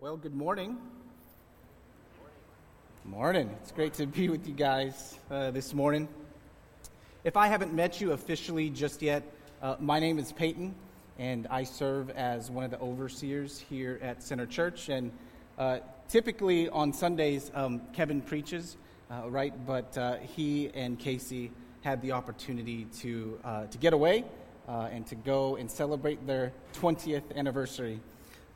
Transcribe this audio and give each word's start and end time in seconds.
Well, 0.00 0.16
good 0.16 0.34
morning. 0.34 0.78
Morning. 3.04 3.54
It's 3.60 3.70
great 3.70 3.92
to 3.94 4.06
be 4.06 4.30
with 4.30 4.48
you 4.48 4.54
guys 4.54 5.18
uh, 5.30 5.50
this 5.50 5.74
morning. 5.74 6.08
If 7.22 7.36
I 7.36 7.48
haven't 7.48 7.74
met 7.74 8.00
you 8.00 8.12
officially 8.12 8.70
just 8.70 9.02
yet, 9.02 9.22
uh, 9.60 9.76
my 9.78 10.00
name 10.00 10.18
is 10.18 10.32
Peyton, 10.32 10.74
and 11.18 11.46
I 11.48 11.64
serve 11.64 12.08
as 12.08 12.50
one 12.50 12.64
of 12.64 12.70
the 12.70 12.80
overseers 12.80 13.58
here 13.58 13.98
at 14.00 14.22
Center 14.22 14.46
Church. 14.46 14.88
And 14.88 15.12
uh, 15.58 15.80
typically 16.08 16.70
on 16.70 16.94
Sundays, 16.94 17.50
um, 17.54 17.82
Kevin 17.92 18.22
preaches, 18.22 18.78
uh, 19.10 19.28
right? 19.28 19.52
But 19.66 19.98
uh, 19.98 20.16
he 20.16 20.70
and 20.72 20.98
Casey 20.98 21.50
had 21.82 22.00
the 22.00 22.12
opportunity 22.12 22.86
to, 23.00 23.38
uh, 23.44 23.66
to 23.66 23.76
get 23.76 23.92
away 23.92 24.24
and 24.66 25.06
to 25.08 25.14
go 25.14 25.56
and 25.56 25.70
celebrate 25.70 26.26
their 26.26 26.52
20th 26.72 27.36
anniversary. 27.36 28.00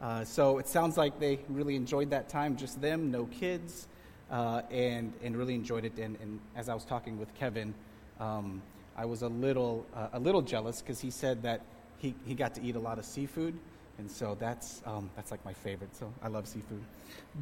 Uh, 0.01 0.25
so 0.25 0.59
it 0.59 0.69
sounds 0.69 0.97
like 0.97 1.19
they 1.19 1.39
really 1.49 1.77
enjoyed 1.77 2.11
that 2.11 2.29
time, 2.29 2.57
just 2.57 2.81
them, 2.81 3.11
no 3.11 3.27
kids, 3.27 3.89
uh, 4.31 4.63
and, 4.71 5.13
and 5.23 5.37
really 5.37 5.55
enjoyed 5.55 5.85
it. 5.85 5.99
And, 5.99 6.17
and, 6.21 6.41
as 6.57 6.69
I 6.69 6.75
was 6.75 6.85
talking 6.85 7.19
with 7.19 7.33
Kevin, 7.35 7.75
um, 8.21 8.61
I 8.97 9.05
was 9.05 9.23
a 9.23 9.29
little, 9.29 9.87
uh, 9.95 10.09
a 10.13 10.21
little 10.21 10.43
jealous 10.43 10.81
because 10.81 11.01
he 11.01 11.11
said 11.11 11.43
that 11.43 11.63
he, 11.99 12.15
he 12.27 12.35
got 12.35 12.55
to 12.55 12.63
eat 12.63 12.77
a 12.77 12.79
lot 12.79 12.99
of 12.99 13.05
seafood. 13.05 13.59
And 13.99 14.11
so 14.11 14.37
that's, 14.39 14.83
um, 14.87 15.11
that's 15.15 15.31
like 15.31 15.45
my 15.45 15.53
favorite. 15.53 15.95
So 15.97 16.13
I 16.23 16.29
love 16.29 16.47
seafood. 16.47 16.83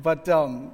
But 0.02 0.28
um, 0.28 0.72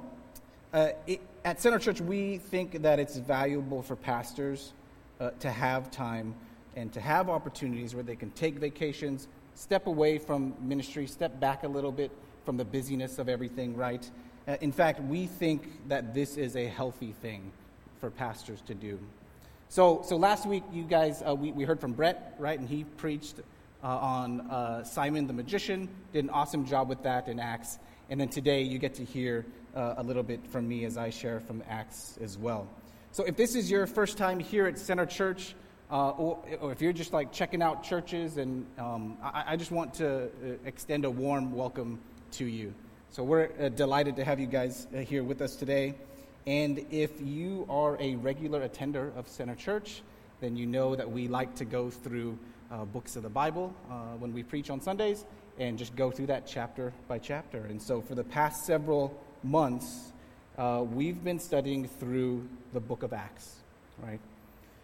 uh, 0.73 0.89
it, 1.07 1.21
at 1.45 1.61
Center 1.61 1.79
Church, 1.79 2.01
we 2.01 2.37
think 2.37 2.81
that 2.81 2.99
it's 2.99 3.17
valuable 3.17 3.81
for 3.81 3.95
pastors 3.95 4.73
uh, 5.19 5.31
to 5.39 5.49
have 5.49 5.89
time 5.89 6.35
and 6.75 6.93
to 6.93 7.01
have 7.01 7.29
opportunities 7.29 7.95
where 7.95 8.03
they 8.03 8.15
can 8.15 8.31
take 8.31 8.55
vacations 8.55 9.27
step 9.59 9.87
away 9.87 10.17
from 10.17 10.53
ministry, 10.61 11.05
step 11.05 11.37
back 11.37 11.63
a 11.63 11.67
little 11.67 11.91
bit 11.91 12.11
from 12.45 12.55
the 12.55 12.63
busyness 12.63 13.19
of 13.19 13.27
everything, 13.27 13.75
right? 13.75 14.09
Uh, 14.47 14.55
in 14.61 14.71
fact, 14.71 15.01
we 15.01 15.27
think 15.27 15.89
that 15.89 16.13
this 16.13 16.37
is 16.37 16.55
a 16.55 16.65
healthy 16.65 17.11
thing 17.21 17.51
for 17.99 18.09
pastors 18.09 18.61
to 18.61 18.73
do. 18.73 18.97
So, 19.67 20.01
so 20.05 20.15
last 20.15 20.45
week, 20.45 20.63
you 20.71 20.83
guys, 20.83 21.21
uh, 21.27 21.35
we, 21.35 21.51
we 21.51 21.65
heard 21.65 21.81
from 21.81 21.91
Brett, 21.91 22.35
right? 22.39 22.57
And 22.57 22.69
he 22.69 22.85
preached 22.85 23.41
uh, 23.83 23.87
on 23.87 24.41
uh, 24.49 24.85
Simon 24.85 25.27
the 25.27 25.33
magician, 25.33 25.89
did 26.13 26.23
an 26.23 26.29
awesome 26.29 26.65
job 26.65 26.87
with 26.87 27.03
that 27.03 27.27
in 27.27 27.37
Acts. 27.37 27.79
And 28.09 28.19
then 28.19 28.29
today, 28.29 28.61
you 28.61 28.79
get 28.79 28.93
to 28.95 29.03
hear 29.03 29.45
uh, 29.75 29.95
a 29.97 30.03
little 30.03 30.23
bit 30.23 30.47
from 30.47 30.69
me 30.69 30.85
as 30.85 30.97
I 30.97 31.09
share 31.09 31.41
from 31.41 31.63
Acts 31.69 32.17
as 32.21 32.37
well. 32.37 32.65
So, 33.11 33.25
if 33.25 33.35
this 33.35 33.55
is 33.55 33.69
your 33.69 33.85
first 33.87 34.17
time 34.17 34.39
here 34.39 34.67
at 34.67 34.79
Center 34.79 35.05
Church, 35.05 35.53
uh, 35.91 36.09
or, 36.11 36.39
or, 36.61 36.71
if 36.71 36.81
you're 36.81 36.93
just 36.93 37.13
like 37.13 37.31
checking 37.31 37.63
out 37.63 37.83
churches, 37.83 38.37
and 38.37 38.63
um, 38.77 39.17
I, 39.23 39.43
I, 39.47 39.55
just 39.55 39.71
want 39.71 39.95
to 39.95 40.25
uh, 40.25 40.27
extend 40.63 41.03
a 41.03 41.09
warm 41.09 41.51
welcome 41.51 41.99
to 42.33 42.45
you. 42.45 42.75
So 43.09 43.23
we're 43.23 43.49
uh, 43.59 43.69
delighted 43.69 44.15
to 44.17 44.23
have 44.23 44.39
you 44.39 44.45
guys 44.45 44.85
uh, 44.93 44.99
here 44.99 45.23
with 45.23 45.41
us 45.41 45.55
today. 45.55 45.95
And 46.45 46.85
if 46.91 47.19
you 47.19 47.65
are 47.69 47.97
a 47.99 48.15
regular 48.17 48.61
attender 48.61 49.11
of 49.15 49.27
Center 49.27 49.55
Church, 49.55 50.03
then 50.41 50.55
you 50.55 50.67
know 50.67 50.95
that 50.95 51.09
we 51.09 51.27
like 51.27 51.55
to 51.55 51.65
go 51.65 51.89
through 51.89 52.37
uh, 52.71 52.85
books 52.85 53.15
of 53.15 53.23
the 53.23 53.29
Bible 53.29 53.73
uh, 53.89 54.15
when 54.19 54.31
we 54.31 54.43
preach 54.43 54.69
on 54.69 54.79
Sundays 54.79 55.25
and 55.57 55.75
just 55.75 55.95
go 55.95 56.11
through 56.11 56.27
that 56.27 56.45
chapter 56.45 56.93
by 57.07 57.17
chapter. 57.17 57.65
And 57.65 57.81
so 57.81 57.99
for 57.99 58.13
the 58.13 58.23
past 58.23 58.63
several 58.63 59.19
months, 59.41 60.13
we've 60.93 61.23
been 61.23 61.39
studying 61.39 61.87
through 61.87 62.47
the 62.73 62.79
book 62.79 63.01
of 63.01 63.11
Acts, 63.11 63.55
right? 63.97 64.19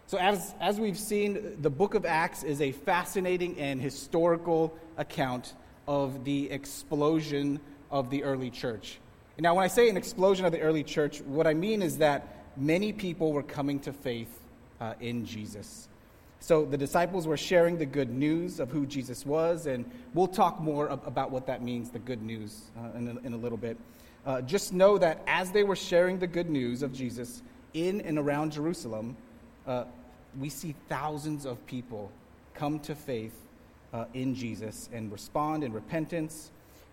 So, 0.08 0.18
as, 0.18 0.54
as 0.60 0.78
we've 0.78 0.98
seen, 0.98 1.56
the 1.60 1.70
book 1.70 1.94
of 1.94 2.06
Acts 2.06 2.44
is 2.44 2.60
a 2.60 2.70
fascinating 2.70 3.58
and 3.58 3.82
historical 3.82 4.72
account 4.96 5.54
of 5.88 6.24
the 6.24 6.48
explosion 6.52 7.58
of 7.90 8.08
the 8.08 8.22
early 8.22 8.50
church. 8.50 9.00
Now, 9.36 9.56
when 9.56 9.64
I 9.64 9.68
say 9.68 9.88
an 9.88 9.96
explosion 9.96 10.46
of 10.46 10.52
the 10.52 10.60
early 10.60 10.84
church, 10.84 11.20
what 11.22 11.48
I 11.48 11.54
mean 11.54 11.82
is 11.82 11.98
that 11.98 12.36
many 12.56 12.92
people 12.92 13.32
were 13.32 13.42
coming 13.42 13.80
to 13.80 13.92
faith 13.92 14.30
uh, 14.80 14.94
in 15.00 15.26
Jesus. 15.26 15.88
So, 16.38 16.64
the 16.64 16.78
disciples 16.78 17.26
were 17.26 17.36
sharing 17.36 17.76
the 17.76 17.86
good 17.86 18.10
news 18.10 18.60
of 18.60 18.70
who 18.70 18.86
Jesus 18.86 19.26
was, 19.26 19.66
and 19.66 19.84
we'll 20.14 20.28
talk 20.28 20.60
more 20.60 20.92
ab- 20.92 21.02
about 21.04 21.32
what 21.32 21.48
that 21.48 21.62
means, 21.62 21.90
the 21.90 21.98
good 21.98 22.22
news, 22.22 22.70
uh, 22.78 22.96
in, 22.96 23.08
a, 23.08 23.26
in, 23.26 23.32
a, 23.32 23.36
little 23.36 23.58
bit. 23.58 23.76
Uh, 24.24 24.40
just 24.42 24.72
know 24.72 24.98
that 24.98 25.20
as 25.26 25.50
they 25.50 25.64
were 25.64 25.74
sharing 25.74 26.20
the 26.20 26.28
good 26.28 26.48
news 26.48 26.84
of 26.84 26.92
Jesus 26.92 27.42
in 27.74 28.00
and 28.02 28.18
around 28.18 28.52
Jerusalem, 28.52 29.16
uh, 29.66 29.84
we 30.38 30.48
see 30.48 30.74
thousands 30.88 31.46
of 31.46 31.64
people 31.66 32.10
come 32.54 32.78
to 32.80 32.94
faith 32.94 33.34
uh, 33.92 34.04
in 34.14 34.34
Jesus 34.34 34.88
and 34.92 35.10
respond 35.10 35.64
in 35.64 35.72
repentance. 35.72 36.50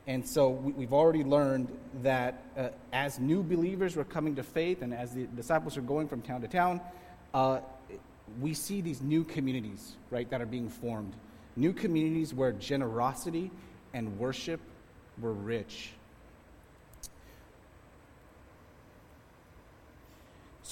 And 0.07 0.27
so 0.27 0.49
we, 0.49 0.83
have 0.83 0.93
already 0.93 1.23
learned 1.23 1.69
that 2.01 2.43
uh, 2.57 2.69
as 2.91 3.19
new 3.19 3.41
believers 3.41 3.95
were 3.95 4.03
coming 4.03 4.35
to 4.35 4.43
faith 4.43 4.81
and 4.81 4.93
as 4.93 5.13
the 5.13 5.23
disciples 5.25 5.77
are 5.77 5.81
going 5.81 6.07
from 6.07 6.21
town 6.21 6.41
to 6.41 6.47
town, 6.47 6.81
uh, 7.33 7.59
we 8.41 8.53
see 8.53 8.81
these 8.81 9.01
new 9.01 9.23
communities, 9.23 9.95
right, 10.09 10.29
that 10.29 10.41
are 10.41 10.45
being 10.45 10.69
formed. 10.69 11.13
New 11.55 11.73
communities 11.73 12.33
where 12.33 12.51
generosity 12.51 13.51
and 13.93 14.17
worship 14.17 14.59
were 15.19 15.33
rich. 15.33 15.91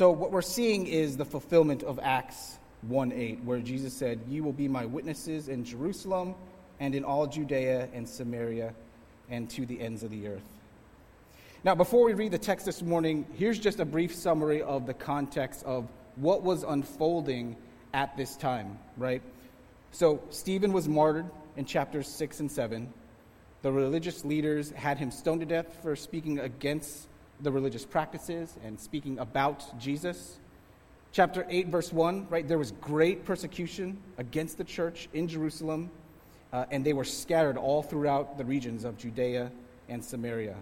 So, 0.01 0.09
what 0.09 0.31
we're 0.31 0.41
seeing 0.41 0.87
is 0.87 1.15
the 1.15 1.25
fulfillment 1.25 1.83
of 1.83 1.99
Acts 2.01 2.57
1 2.87 3.11
8, 3.11 3.43
where 3.43 3.59
Jesus 3.59 3.93
said, 3.93 4.19
You 4.27 4.43
will 4.43 4.51
be 4.51 4.67
my 4.67 4.83
witnesses 4.83 5.47
in 5.47 5.63
Jerusalem 5.63 6.33
and 6.79 6.95
in 6.95 7.03
all 7.03 7.27
Judea 7.27 7.87
and 7.93 8.09
Samaria 8.09 8.73
and 9.29 9.47
to 9.51 9.63
the 9.63 9.79
ends 9.79 10.01
of 10.01 10.09
the 10.09 10.27
earth. 10.27 10.49
Now, 11.63 11.75
before 11.75 12.03
we 12.03 12.13
read 12.13 12.31
the 12.31 12.39
text 12.39 12.65
this 12.65 12.81
morning, 12.81 13.27
here's 13.37 13.59
just 13.59 13.79
a 13.79 13.85
brief 13.85 14.15
summary 14.15 14.63
of 14.63 14.87
the 14.87 14.95
context 14.95 15.63
of 15.65 15.87
what 16.15 16.41
was 16.41 16.63
unfolding 16.63 17.55
at 17.93 18.17
this 18.17 18.35
time, 18.35 18.79
right? 18.97 19.21
So, 19.91 20.23
Stephen 20.31 20.73
was 20.73 20.87
martyred 20.87 21.29
in 21.57 21.65
chapters 21.65 22.07
6 22.07 22.39
and 22.39 22.51
7. 22.51 22.91
The 23.61 23.71
religious 23.71 24.25
leaders 24.25 24.71
had 24.71 24.97
him 24.97 25.11
stoned 25.11 25.41
to 25.41 25.45
death 25.45 25.77
for 25.83 25.95
speaking 25.95 26.39
against 26.39 27.07
the 27.41 27.51
religious 27.51 27.85
practices 27.85 28.57
and 28.63 28.79
speaking 28.79 29.19
about 29.19 29.79
Jesus. 29.79 30.39
Chapter 31.11 31.45
8, 31.49 31.67
verse 31.67 31.91
1, 31.91 32.27
right? 32.29 32.47
There 32.47 32.57
was 32.57 32.71
great 32.73 33.25
persecution 33.25 33.97
against 34.17 34.57
the 34.57 34.63
church 34.63 35.09
in 35.13 35.27
Jerusalem, 35.27 35.91
uh, 36.53 36.65
and 36.71 36.85
they 36.85 36.93
were 36.93 37.03
scattered 37.03 37.57
all 37.57 37.83
throughout 37.83 38.37
the 38.37 38.45
regions 38.45 38.85
of 38.85 38.97
Judea 38.97 39.51
and 39.89 40.03
Samaria. 40.03 40.55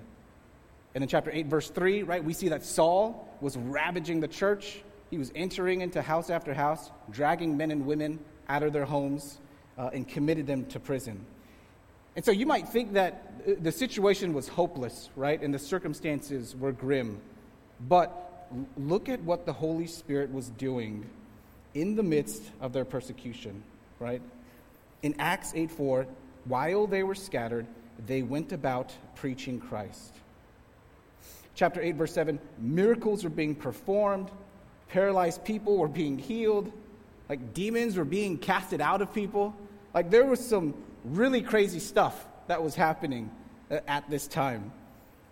And 0.95 1.03
in 1.03 1.07
chapter 1.07 1.29
8, 1.31 1.45
verse 1.45 1.69
3, 1.69 2.03
right? 2.03 2.23
We 2.23 2.33
see 2.33 2.49
that 2.49 2.65
Saul 2.65 3.27
was 3.41 3.57
ravaging 3.57 4.21
the 4.21 4.27
church. 4.27 4.81
He 5.11 5.17
was 5.17 5.31
entering 5.35 5.81
into 5.81 6.01
house 6.01 6.29
after 6.29 6.53
house, 6.53 6.91
dragging 7.11 7.55
men 7.55 7.69
and 7.69 7.85
women 7.85 8.19
out 8.47 8.63
of 8.63 8.73
their 8.73 8.85
homes, 8.85 9.39
uh, 9.77 9.91
and 9.93 10.07
committed 10.07 10.47
them 10.47 10.65
to 10.65 10.79
prison. 10.79 11.25
And 12.19 12.25
so 12.25 12.33
you 12.33 12.45
might 12.45 12.67
think 12.67 12.91
that 12.95 13.31
uh, 13.47 13.51
the 13.61 13.71
situation 13.71 14.33
was 14.33 14.49
hopeless, 14.49 15.09
right? 15.15 15.41
And 15.41 15.53
the 15.53 15.57
circumstances 15.57 16.53
were 16.53 16.73
grim. 16.73 17.21
But 17.87 18.45
look 18.75 19.07
at 19.07 19.21
what 19.21 19.45
the 19.45 19.53
Holy 19.53 19.87
Spirit 19.87 20.29
was 20.29 20.49
doing 20.49 21.05
in 21.75 21.95
the 21.95 22.03
midst 22.03 22.43
of 22.59 22.73
their 22.73 22.83
persecution, 22.83 23.63
right? 24.01 24.21
In 25.01 25.15
Acts 25.17 25.53
8 25.55 25.71
4, 25.71 26.07
while 26.43 26.87
they 26.87 27.03
were 27.03 27.15
scattered, 27.15 27.65
they 28.05 28.21
went 28.21 28.51
about 28.51 28.91
preaching 29.15 29.57
Christ. 29.57 30.13
Chapter 31.55 31.79
8, 31.79 31.95
verse 31.95 32.11
7 32.11 32.37
miracles 32.57 33.23
were 33.23 33.29
being 33.29 33.55
performed, 33.55 34.29
paralyzed 34.89 35.45
people 35.45 35.77
were 35.77 35.87
being 35.87 36.17
healed, 36.17 36.69
like 37.29 37.53
demons 37.53 37.95
were 37.95 38.03
being 38.03 38.37
casted 38.37 38.81
out 38.81 39.01
of 39.01 39.13
people. 39.13 39.55
Like 39.93 40.11
there 40.11 40.25
was 40.25 40.45
some 40.45 40.73
really 41.09 41.41
crazy 41.41 41.79
stuff 41.79 42.25
that 42.47 42.63
was 42.63 42.75
happening 42.75 43.31
uh, 43.71 43.79
at 43.87 44.09
this 44.09 44.27
time. 44.27 44.71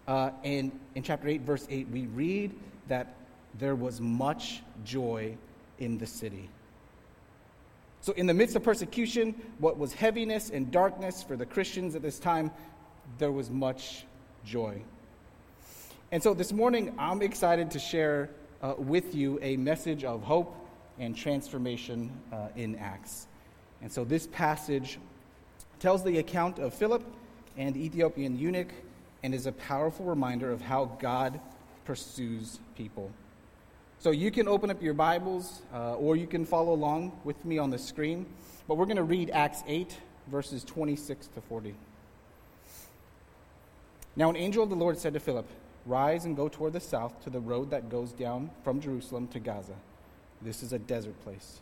Uh, 0.07 0.31
and 0.43 0.72
in 0.96 1.03
chapter 1.03 1.28
8, 1.28 1.41
verse 1.41 1.67
8, 1.69 1.90
we 1.90 2.07
read 2.07 2.53
that 2.87 3.16
there 3.59 3.75
was 3.75 3.99
much 3.99 4.61
joy 4.85 5.35
in 5.79 5.97
the 5.97 6.07
city. 6.07 6.49
So, 8.02 8.13
in 8.13 8.25
the 8.25 8.34
midst 8.34 8.55
of 8.55 8.63
persecution, 8.63 9.35
what 9.59 9.78
was 9.78 9.93
heaviness 9.93 10.49
and 10.49 10.72
darkness 10.72 11.23
for 11.23 11.35
the 11.35 11.46
Christians 11.46 11.96
at 11.96 12.02
this 12.02 12.19
time, 12.19 12.52
there 13.17 13.31
was 13.31 13.49
much 13.49 14.05
joy. 14.46 14.81
And 16.11 16.23
so, 16.23 16.34
this 16.34 16.53
morning, 16.53 16.96
I'm 16.97 17.22
excited 17.22 17.72
to 17.72 17.79
share 17.79 18.29
uh, 18.61 18.75
with 18.78 19.13
you 19.13 19.40
a 19.41 19.57
message 19.57 20.03
of 20.03 20.23
hope 20.23 20.55
and 20.99 21.16
transformation 21.17 22.11
uh, 22.31 22.47
in 22.55 22.75
Acts. 22.78 23.28
And 23.81 23.91
so, 23.91 24.05
this 24.05 24.28
passage 24.28 24.99
tells 25.79 26.03
the 26.03 26.18
account 26.20 26.59
of 26.59 26.74
Philip 26.74 27.03
and 27.58 27.76
Ethiopian 27.76 28.38
eunuch 28.38 28.70
and 29.24 29.34
is 29.34 29.46
a 29.46 29.52
powerful 29.52 30.06
reminder 30.06 30.52
of 30.52 30.62
how 30.62 30.85
God 31.00 31.40
pursues 31.85 32.59
people. 32.76 33.12
So 34.00 34.12
you 34.12 34.29
can 34.29 34.47
open 34.47 34.70
up 34.70 34.82
your 34.82 34.94
Bibles 34.94 35.62
uh, 35.74 35.96
or 35.96 36.16
you 36.16 36.28
can 36.28 36.46
follow 36.46 36.74
along 36.74 37.20
with 37.24 37.44
me 37.44 37.58
on 37.58 37.72
the 37.72 37.79
screen. 37.79 38.26
But 38.68 38.76
we're 38.76 38.85
going 38.85 38.97
to 38.97 39.03
read 39.03 39.32
Acts 39.32 39.64
8, 39.68 39.97
verses 40.28 40.64
26 40.64 41.28
to 41.28 41.41
40. 41.41 41.74
Now, 44.16 44.29
an 44.29 44.35
angel 44.35 44.64
of 44.64 44.70
the 44.70 44.76
Lord 44.76 44.97
said 45.00 45.14
to 45.14 45.20
Philip, 45.20 45.47
Rise 45.85 46.26
and 46.26 46.35
go 46.35 46.50
toward 46.50 46.74
the 46.74 46.79
south 46.79 47.24
to 47.24 47.29
the 47.29 47.40
road 47.40 47.72
that 47.72 47.90
goes 47.90 48.12
down 48.12 48.50
from 48.64 48.82
Jerusalem 48.82 49.28
to 49.29 49.40
Gaza. 49.40 49.76
This 50.41 50.62
is 50.62 50.74
a 50.74 50.79
desert 50.79 51.20
place. 51.24 51.62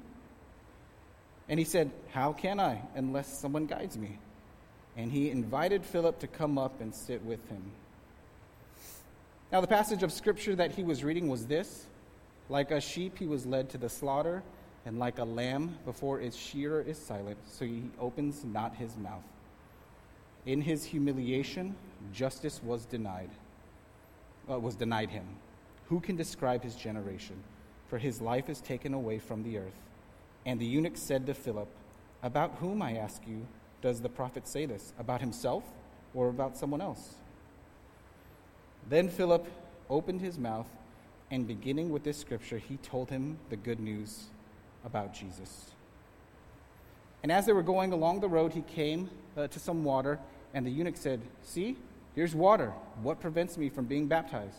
And 1.51 1.59
he 1.59 1.65
said, 1.65 1.91
How 2.13 2.31
can 2.31 2.61
I, 2.61 2.81
unless 2.95 3.27
someone 3.27 3.65
guides 3.65 3.97
me? 3.97 4.17
And 4.95 5.11
he 5.11 5.29
invited 5.29 5.85
Philip 5.85 6.17
to 6.19 6.27
come 6.27 6.57
up 6.57 6.79
and 6.79 6.95
sit 6.95 7.21
with 7.25 7.45
him. 7.49 7.61
Now, 9.51 9.59
the 9.59 9.67
passage 9.67 10.01
of 10.01 10.13
scripture 10.13 10.55
that 10.55 10.71
he 10.71 10.83
was 10.83 11.03
reading 11.03 11.27
was 11.27 11.45
this 11.45 11.87
Like 12.47 12.71
a 12.71 12.79
sheep, 12.79 13.17
he 13.17 13.27
was 13.27 13.45
led 13.45 13.69
to 13.71 13.77
the 13.77 13.89
slaughter, 13.89 14.43
and 14.85 14.97
like 14.97 15.19
a 15.19 15.25
lamb 15.25 15.77
before 15.83 16.21
its 16.21 16.37
shearer 16.37 16.81
is 16.81 16.97
silent, 16.97 17.37
so 17.45 17.65
he 17.65 17.83
opens 17.99 18.45
not 18.45 18.77
his 18.77 18.95
mouth. 18.95 19.27
In 20.45 20.61
his 20.61 20.85
humiliation, 20.85 21.75
justice 22.13 22.61
was 22.63 22.85
denied, 22.85 23.29
uh, 24.49 24.57
was 24.57 24.75
denied 24.75 25.09
him. 25.09 25.27
Who 25.89 25.99
can 25.99 26.15
describe 26.15 26.63
his 26.63 26.75
generation? 26.77 27.35
For 27.89 27.97
his 27.97 28.21
life 28.21 28.49
is 28.49 28.61
taken 28.61 28.93
away 28.93 29.19
from 29.19 29.43
the 29.43 29.57
earth. 29.57 29.90
And 30.45 30.59
the 30.59 30.65
eunuch 30.65 30.97
said 30.97 31.25
to 31.27 31.33
Philip, 31.33 31.69
About 32.23 32.55
whom, 32.59 32.81
I 32.81 32.95
ask 32.95 33.21
you, 33.27 33.47
does 33.81 34.01
the 34.01 34.09
prophet 34.09 34.47
say 34.47 34.65
this? 34.65 34.93
About 34.99 35.21
himself 35.21 35.63
or 36.13 36.29
about 36.29 36.57
someone 36.57 36.81
else? 36.81 37.15
Then 38.89 39.09
Philip 39.09 39.47
opened 39.89 40.21
his 40.21 40.37
mouth, 40.37 40.67
and 41.29 41.47
beginning 41.47 41.89
with 41.89 42.03
this 42.03 42.17
scripture, 42.17 42.57
he 42.57 42.77
told 42.77 43.09
him 43.09 43.37
the 43.49 43.55
good 43.55 43.79
news 43.79 44.25
about 44.83 45.13
Jesus. 45.13 45.71
And 47.23 47.31
as 47.31 47.45
they 47.45 47.53
were 47.53 47.63
going 47.63 47.93
along 47.93 48.19
the 48.19 48.29
road, 48.29 48.53
he 48.53 48.61
came 48.61 49.09
uh, 49.37 49.47
to 49.47 49.59
some 49.59 49.83
water, 49.83 50.19
and 50.53 50.65
the 50.65 50.71
eunuch 50.71 50.97
said, 50.97 51.21
See, 51.43 51.77
here's 52.15 52.33
water. 52.33 52.73
What 53.01 53.19
prevents 53.19 53.57
me 53.57 53.69
from 53.69 53.85
being 53.85 54.07
baptized? 54.07 54.57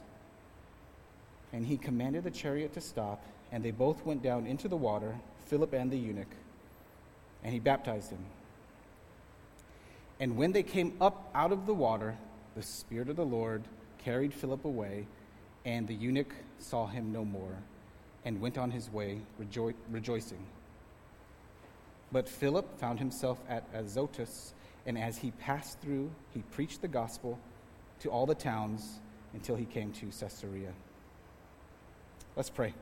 And 1.52 1.66
he 1.66 1.76
commanded 1.76 2.24
the 2.24 2.30
chariot 2.30 2.72
to 2.74 2.80
stop, 2.80 3.22
and 3.52 3.62
they 3.62 3.70
both 3.70 4.04
went 4.04 4.22
down 4.22 4.46
into 4.46 4.66
the 4.66 4.76
water, 4.76 5.14
Philip 5.46 5.74
and 5.74 5.90
the 5.90 5.98
eunuch, 5.98 6.34
and 7.44 7.52
he 7.52 7.60
baptized 7.60 8.10
him. 8.10 8.24
And 10.18 10.36
when 10.36 10.52
they 10.52 10.62
came 10.62 10.94
up 11.00 11.30
out 11.34 11.52
of 11.52 11.66
the 11.66 11.74
water, 11.74 12.16
the 12.56 12.62
Spirit 12.62 13.10
of 13.10 13.16
the 13.16 13.26
Lord 13.26 13.62
carried 13.98 14.32
Philip 14.32 14.64
away, 14.64 15.06
and 15.64 15.86
the 15.86 15.94
eunuch 15.94 16.34
saw 16.58 16.86
him 16.86 17.12
no 17.12 17.24
more, 17.24 17.56
and 18.24 18.40
went 18.40 18.56
on 18.56 18.70
his 18.70 18.90
way 18.90 19.20
rejo- 19.40 19.74
rejoicing. 19.90 20.44
But 22.10 22.28
Philip 22.28 22.78
found 22.78 22.98
himself 22.98 23.38
at 23.48 23.64
Azotus, 23.74 24.54
and 24.86 24.98
as 24.98 25.18
he 25.18 25.30
passed 25.32 25.78
through, 25.80 26.10
he 26.32 26.42
preached 26.52 26.82
the 26.82 26.88
gospel 26.88 27.38
to 28.00 28.10
all 28.10 28.26
the 28.26 28.34
towns 28.34 29.00
until 29.34 29.56
he 29.56 29.64
came 29.64 29.92
to 29.92 30.06
Caesarea. 30.06 30.72
Let's 32.34 32.50
pray. 32.50 32.74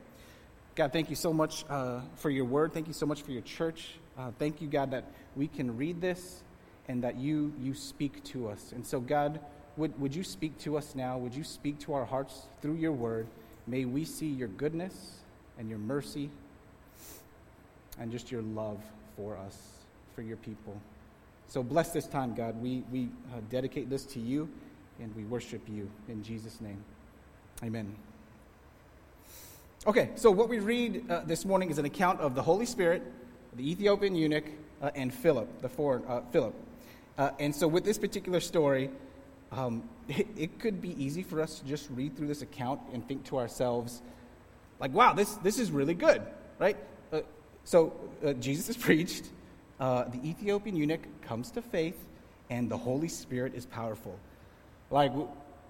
God, 0.73 0.93
thank 0.93 1.09
you 1.09 1.15
so 1.15 1.33
much 1.33 1.65
uh, 1.69 1.99
for 2.15 2.29
your 2.29 2.45
word. 2.45 2.73
Thank 2.73 2.87
you 2.87 2.93
so 2.93 3.05
much 3.05 3.23
for 3.23 3.31
your 3.31 3.41
church. 3.41 3.95
Uh, 4.17 4.31
thank 4.39 4.61
you, 4.61 4.67
God, 4.67 4.91
that 4.91 5.03
we 5.35 5.47
can 5.47 5.75
read 5.75 5.99
this 5.99 6.43
and 6.87 7.03
that 7.03 7.17
you, 7.17 7.53
you 7.61 7.73
speak 7.73 8.23
to 8.25 8.47
us. 8.47 8.71
And 8.71 8.85
so, 8.85 8.99
God, 8.99 9.39
would, 9.75 9.99
would 9.99 10.15
you 10.15 10.23
speak 10.23 10.57
to 10.59 10.77
us 10.77 10.95
now? 10.95 11.17
Would 11.17 11.35
you 11.35 11.43
speak 11.43 11.79
to 11.79 11.93
our 11.93 12.05
hearts 12.05 12.47
through 12.61 12.75
your 12.75 12.93
word? 12.93 13.27
May 13.67 13.85
we 13.85 14.05
see 14.05 14.27
your 14.27 14.47
goodness 14.47 15.19
and 15.59 15.69
your 15.69 15.79
mercy 15.79 16.29
and 17.99 18.11
just 18.11 18.31
your 18.31 18.41
love 18.41 18.81
for 19.17 19.37
us, 19.37 19.57
for 20.15 20.21
your 20.21 20.37
people. 20.37 20.79
So 21.47 21.63
bless 21.63 21.91
this 21.91 22.07
time, 22.07 22.33
God. 22.33 22.61
We, 22.61 22.83
we 22.91 23.09
uh, 23.33 23.41
dedicate 23.49 23.89
this 23.89 24.05
to 24.05 24.19
you 24.19 24.49
and 25.01 25.13
we 25.15 25.23
worship 25.23 25.61
you 25.67 25.89
in 26.07 26.23
Jesus' 26.23 26.61
name. 26.61 26.83
Amen. 27.63 27.93
Okay, 29.87 30.11
so 30.13 30.29
what 30.29 30.47
we 30.47 30.59
read 30.59 31.09
uh, 31.09 31.21
this 31.21 31.43
morning 31.43 31.71
is 31.71 31.79
an 31.79 31.85
account 31.85 32.19
of 32.19 32.35
the 32.35 32.41
Holy 32.43 32.67
Spirit, 32.67 33.01
the 33.55 33.67
Ethiopian 33.67 34.13
eunuch, 34.13 34.43
uh, 34.79 34.91
and 34.93 35.11
Philip, 35.11 35.59
the 35.63 35.69
foreign 35.69 36.03
uh, 36.07 36.21
Philip. 36.31 36.53
Uh, 37.17 37.31
and 37.39 37.55
so, 37.55 37.67
with 37.67 37.83
this 37.83 37.97
particular 37.97 38.39
story, 38.39 38.91
um, 39.51 39.81
it, 40.07 40.27
it, 40.37 40.59
could 40.59 40.83
be 40.83 41.03
easy 41.03 41.23
for 41.23 41.41
us 41.41 41.57
to 41.57 41.65
just 41.65 41.89
read 41.89 42.15
through 42.15 42.27
this 42.27 42.43
account 42.43 42.79
and 42.93 43.07
think 43.07 43.23
to 43.25 43.39
ourselves, 43.39 44.03
like, 44.79 44.93
"Wow, 44.93 45.13
this 45.13 45.33
this 45.37 45.57
is 45.57 45.71
really 45.71 45.95
good," 45.95 46.21
right? 46.59 46.77
Uh, 47.11 47.21
so 47.63 47.91
uh, 48.23 48.33
Jesus 48.33 48.69
is 48.69 48.77
preached. 48.87 49.29
the 49.79 50.19
Ethiopian 50.23 50.75
eunuch 50.75 51.07
comes 51.23 51.49
to 51.49 51.61
faith, 51.63 51.97
and 52.51 52.69
the 52.69 52.77
Holy 52.77 53.07
Spirit 53.07 53.55
is 53.55 53.65
powerful. 53.65 54.19
Like 54.91 55.11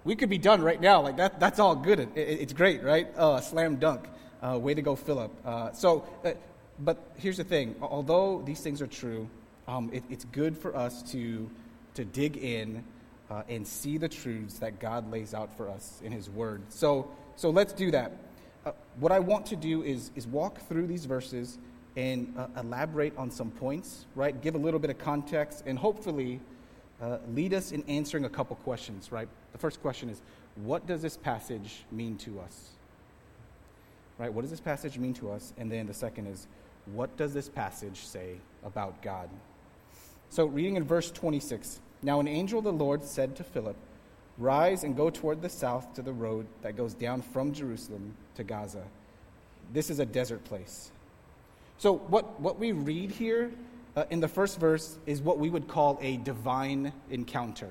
we 0.03 0.15
could 0.15 0.29
be 0.29 0.37
done 0.37 0.61
right 0.61 0.79
now. 0.79 1.01
Like 1.01 1.17
that, 1.17 1.39
that's 1.39 1.59
all 1.59 1.75
good. 1.75 1.99
It, 1.99 2.09
it, 2.15 2.41
it's 2.41 2.53
great, 2.53 2.83
right? 2.83 3.07
Uh, 3.15 3.39
slam 3.41 3.77
dunk. 3.77 4.07
Uh, 4.41 4.57
way 4.57 4.73
to 4.73 4.81
go, 4.81 4.95
Philip. 4.95 5.31
Uh, 5.45 5.71
so, 5.71 6.03
uh, 6.25 6.31
but 6.79 7.11
here's 7.17 7.37
the 7.37 7.43
thing. 7.43 7.75
Although 7.79 8.41
these 8.43 8.59
things 8.61 8.81
are 8.81 8.87
true, 8.87 9.29
um, 9.67 9.91
it, 9.93 10.03
it's 10.09 10.25
good 10.25 10.57
for 10.57 10.75
us 10.75 11.03
to 11.11 11.49
to 11.93 12.05
dig 12.05 12.37
in 12.37 12.83
uh, 13.29 13.43
and 13.49 13.67
see 13.67 13.97
the 13.97 14.09
truths 14.09 14.57
that 14.59 14.79
God 14.79 15.11
lays 15.11 15.33
out 15.33 15.55
for 15.55 15.69
us 15.69 16.01
in 16.03 16.11
His 16.11 16.29
Word. 16.29 16.61
So, 16.69 17.11
so 17.35 17.49
let's 17.49 17.73
do 17.73 17.91
that. 17.91 18.13
Uh, 18.65 18.71
what 18.99 19.11
I 19.11 19.19
want 19.19 19.45
to 19.47 19.55
do 19.55 19.83
is 19.83 20.09
is 20.15 20.25
walk 20.25 20.59
through 20.67 20.87
these 20.87 21.05
verses 21.05 21.59
and 21.95 22.33
elaborate 22.57 23.15
on 23.17 23.29
some 23.29 23.51
points. 23.51 24.05
Right? 24.15 24.41
Give 24.41 24.55
a 24.55 24.57
little 24.57 24.79
bit 24.79 24.89
of 24.89 24.97
context, 24.97 25.63
and 25.67 25.77
hopefully 25.77 26.39
lead 27.27 27.53
us 27.53 27.71
in 27.71 27.83
answering 27.87 28.25
a 28.25 28.29
couple 28.29 28.55
questions, 28.57 29.11
right? 29.11 29.27
The 29.51 29.57
first 29.57 29.81
question 29.81 30.09
is 30.09 30.21
what 30.55 30.85
does 30.85 31.01
this 31.01 31.17
passage 31.17 31.83
mean 31.91 32.17
to 32.19 32.39
us? 32.39 32.69
Right? 34.17 34.31
What 34.31 34.41
does 34.41 34.51
this 34.51 34.59
passage 34.59 34.97
mean 34.97 35.13
to 35.15 35.31
us? 35.31 35.53
And 35.57 35.71
then 35.71 35.87
the 35.87 35.93
second 35.93 36.27
is 36.27 36.47
what 36.85 37.15
does 37.17 37.33
this 37.33 37.49
passage 37.49 38.05
say 38.05 38.35
about 38.63 39.01
God? 39.01 39.29
So, 40.29 40.45
reading 40.45 40.75
in 40.75 40.83
verse 40.83 41.11
26 41.11 41.79
Now 42.01 42.19
an 42.19 42.27
angel 42.27 42.59
of 42.59 42.65
the 42.65 42.73
Lord 42.73 43.03
said 43.03 43.35
to 43.35 43.43
Philip, 43.43 43.75
Rise 44.37 44.83
and 44.83 44.95
go 44.95 45.09
toward 45.09 45.41
the 45.41 45.49
south 45.49 45.93
to 45.95 46.01
the 46.01 46.13
road 46.13 46.47
that 46.61 46.75
goes 46.75 46.93
down 46.93 47.21
from 47.21 47.53
Jerusalem 47.53 48.15
to 48.35 48.43
Gaza. 48.43 48.83
This 49.73 49.89
is 49.89 49.99
a 49.99 50.05
desert 50.05 50.43
place. 50.45 50.91
So, 51.77 51.97
what, 51.97 52.39
what 52.39 52.59
we 52.59 52.71
read 52.71 53.11
here 53.11 53.51
uh, 53.95 54.05
in 54.09 54.19
the 54.19 54.27
first 54.27 54.59
verse 54.59 54.97
is 55.05 55.21
what 55.21 55.37
we 55.37 55.49
would 55.49 55.67
call 55.67 55.99
a 56.01 56.17
divine 56.17 56.93
encounter. 57.09 57.69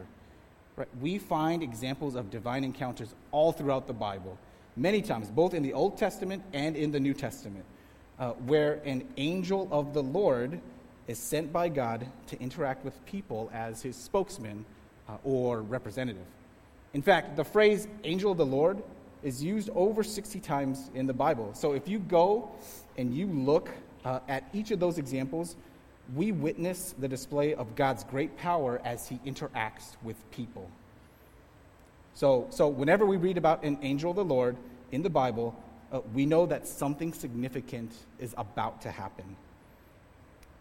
Right? 0.76 0.88
We 1.00 1.18
find 1.18 1.62
examples 1.62 2.14
of 2.14 2.30
divine 2.30 2.64
encounters 2.64 3.14
all 3.32 3.52
throughout 3.52 3.86
the 3.86 3.92
Bible, 3.92 4.38
many 4.76 5.02
times, 5.02 5.30
both 5.30 5.54
in 5.54 5.62
the 5.62 5.72
Old 5.72 5.98
Testament 5.98 6.42
and 6.52 6.76
in 6.76 6.90
the 6.90 7.00
New 7.00 7.14
Testament, 7.14 7.64
uh, 8.18 8.30
where 8.32 8.80
an 8.84 9.06
angel 9.16 9.68
of 9.70 9.94
the 9.94 10.02
Lord 10.02 10.60
is 11.06 11.18
sent 11.18 11.52
by 11.52 11.68
God 11.68 12.06
to 12.28 12.40
interact 12.40 12.84
with 12.84 13.04
people 13.04 13.50
as 13.52 13.82
his 13.82 13.96
spokesman 13.96 14.64
uh, 15.08 15.16
or 15.24 15.62
representative. 15.62 16.26
In 16.94 17.02
fact, 17.02 17.36
the 17.36 17.44
phrase 17.44 17.88
angel 18.04 18.32
of 18.32 18.38
the 18.38 18.46
Lord 18.46 18.82
is 19.22 19.42
used 19.42 19.70
over 19.74 20.02
60 20.02 20.40
times 20.40 20.90
in 20.94 21.06
the 21.06 21.12
Bible. 21.12 21.50
So 21.54 21.72
if 21.72 21.88
you 21.88 21.98
go 21.98 22.50
and 22.96 23.14
you 23.14 23.26
look 23.26 23.70
uh, 24.04 24.20
at 24.28 24.48
each 24.52 24.70
of 24.70 24.80
those 24.80 24.98
examples, 24.98 25.56
we 26.14 26.32
witness 26.32 26.94
the 26.98 27.08
display 27.08 27.54
of 27.54 27.76
God's 27.76 28.04
great 28.04 28.36
power 28.36 28.80
as 28.84 29.08
he 29.08 29.20
interacts 29.26 29.96
with 30.02 30.16
people. 30.30 30.68
So, 32.14 32.46
so 32.50 32.68
whenever 32.68 33.06
we 33.06 33.16
read 33.16 33.38
about 33.38 33.62
an 33.62 33.78
angel 33.82 34.10
of 34.10 34.16
the 34.16 34.24
Lord 34.24 34.56
in 34.92 35.02
the 35.02 35.10
Bible, 35.10 35.54
uh, 35.92 36.00
we 36.12 36.26
know 36.26 36.46
that 36.46 36.66
something 36.66 37.12
significant 37.12 37.92
is 38.18 38.34
about 38.36 38.80
to 38.82 38.90
happen 38.90 39.36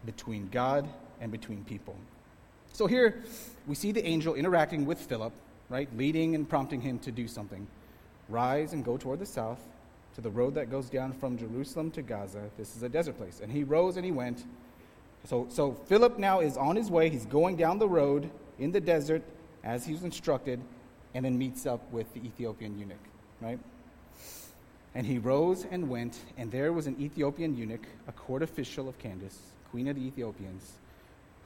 between 0.06 0.48
God 0.48 0.88
and 1.20 1.30
between 1.30 1.64
people. 1.64 1.96
So 2.72 2.86
here 2.86 3.22
we 3.66 3.74
see 3.74 3.92
the 3.92 4.06
angel 4.06 4.34
interacting 4.34 4.86
with 4.86 4.98
Philip, 4.98 5.32
right, 5.68 5.88
leading 5.96 6.34
and 6.34 6.48
prompting 6.48 6.80
him 6.80 6.98
to 7.00 7.10
do 7.10 7.26
something. 7.26 7.66
Rise 8.28 8.72
and 8.72 8.84
go 8.84 8.96
toward 8.96 9.18
the 9.18 9.26
south 9.26 9.60
to 10.14 10.20
the 10.20 10.30
road 10.30 10.54
that 10.54 10.70
goes 10.70 10.88
down 10.88 11.12
from 11.12 11.36
Jerusalem 11.36 11.90
to 11.92 12.02
Gaza. 12.02 12.48
This 12.56 12.76
is 12.76 12.82
a 12.82 12.88
desert 12.88 13.16
place. 13.18 13.40
And 13.42 13.50
he 13.50 13.64
rose 13.64 13.96
and 13.96 14.04
he 14.04 14.12
went. 14.12 14.44
So, 15.24 15.46
so 15.50 15.72
Philip 15.86 16.18
now 16.18 16.40
is 16.40 16.56
on 16.56 16.76
his 16.76 16.90
way. 16.90 17.10
He's 17.10 17.26
going 17.26 17.56
down 17.56 17.78
the 17.78 17.88
road 17.88 18.30
in 18.58 18.72
the 18.72 18.80
desert 18.80 19.22
as 19.62 19.86
he 19.86 19.92
was 19.92 20.04
instructed. 20.04 20.60
and 21.14 21.24
then 21.24 21.36
meets 21.36 21.66
up 21.66 21.80
with 21.92 22.12
the 22.14 22.20
Ethiopian 22.20 22.78
eunuch, 22.78 23.04
right? 23.40 23.58
And 24.94 25.06
he 25.06 25.18
rose 25.18 25.66
and 25.70 25.88
went, 25.88 26.18
and 26.36 26.50
there 26.50 26.72
was 26.72 26.86
an 26.86 26.96
Ethiopian 27.00 27.56
eunuch, 27.56 27.86
a 28.06 28.12
court 28.12 28.42
official 28.42 28.88
of 28.88 28.98
Candace, 28.98 29.38
queen 29.70 29.88
of 29.88 29.96
the 29.96 30.06
Ethiopians, 30.06 30.72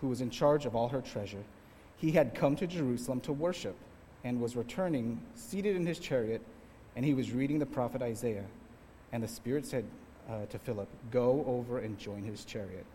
who 0.00 0.08
was 0.08 0.20
in 0.20 0.30
charge 0.30 0.66
of 0.66 0.74
all 0.74 0.88
her 0.88 1.00
treasure. 1.00 1.44
He 1.96 2.12
had 2.12 2.34
come 2.34 2.56
to 2.56 2.66
Jerusalem 2.66 3.20
to 3.22 3.32
worship 3.32 3.76
and 4.22 4.40
was 4.40 4.56
returning, 4.56 5.20
seated 5.34 5.76
in 5.76 5.86
his 5.86 5.98
chariot, 5.98 6.42
and 6.96 7.04
he 7.04 7.14
was 7.14 7.32
reading 7.32 7.58
the 7.58 7.66
prophet 7.66 8.02
Isaiah. 8.02 8.44
And 9.12 9.22
the 9.22 9.28
Spirit 9.28 9.66
said 9.66 9.84
uh, 10.28 10.46
to 10.46 10.58
Philip, 10.58 10.88
Go 11.10 11.44
over 11.46 11.78
and 11.78 11.98
join 11.98 12.22
his 12.22 12.44
chariot. 12.44 12.86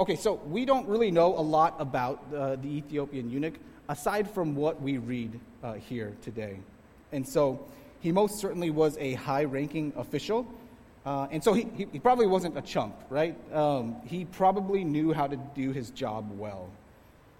Okay, 0.00 0.16
so 0.16 0.40
we 0.48 0.64
don't 0.64 0.88
really 0.88 1.10
know 1.10 1.36
a 1.38 1.44
lot 1.44 1.76
about 1.78 2.24
uh, 2.34 2.56
the 2.56 2.68
Ethiopian 2.68 3.28
eunuch 3.28 3.52
aside 3.90 4.30
from 4.30 4.56
what 4.56 4.80
we 4.80 4.96
read 4.96 5.38
uh, 5.62 5.74
here 5.74 6.16
today. 6.22 6.56
And 7.12 7.28
so 7.28 7.66
he 8.00 8.10
most 8.10 8.38
certainly 8.38 8.70
was 8.70 8.96
a 8.96 9.12
high 9.12 9.44
ranking 9.44 9.92
official. 9.98 10.46
Uh, 11.04 11.26
and 11.30 11.44
so 11.44 11.52
he, 11.52 11.66
he, 11.76 11.86
he, 11.92 11.98
probably 11.98 12.26
wasn't 12.26 12.56
a 12.56 12.62
chump, 12.62 12.94
right? 13.10 13.36
Um, 13.54 13.96
he 14.06 14.24
probably 14.24 14.84
knew 14.84 15.12
how 15.12 15.26
to 15.26 15.36
do 15.54 15.70
his 15.70 15.90
job 15.90 16.30
well. 16.38 16.70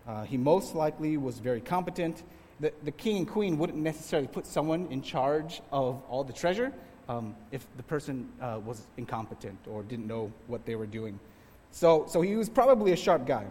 Uh, 0.06 0.24
he 0.24 0.36
most 0.36 0.74
likely 0.74 1.16
was 1.16 1.38
very 1.38 1.62
competent. 1.62 2.24
The, 2.60 2.74
the 2.84 2.92
king 2.92 3.16
and 3.16 3.26
queen 3.26 3.56
wouldn't 3.56 3.78
necessarily 3.78 4.28
put 4.28 4.46
someone 4.46 4.86
in 4.90 5.00
charge 5.00 5.62
of 5.72 6.02
all 6.10 6.24
the 6.24 6.34
treasure 6.34 6.74
um, 7.08 7.34
if 7.52 7.66
the 7.78 7.82
person 7.84 8.28
uh, 8.38 8.60
was 8.62 8.82
incompetent 8.98 9.58
or 9.66 9.82
didn't 9.82 10.06
know 10.06 10.30
what 10.46 10.66
they 10.66 10.74
were 10.74 10.84
doing. 10.84 11.18
So, 11.72 12.06
so 12.08 12.20
he 12.20 12.36
was 12.36 12.48
probably 12.48 12.92
a 12.92 12.96
sharp 12.96 13.26
guy. 13.26 13.46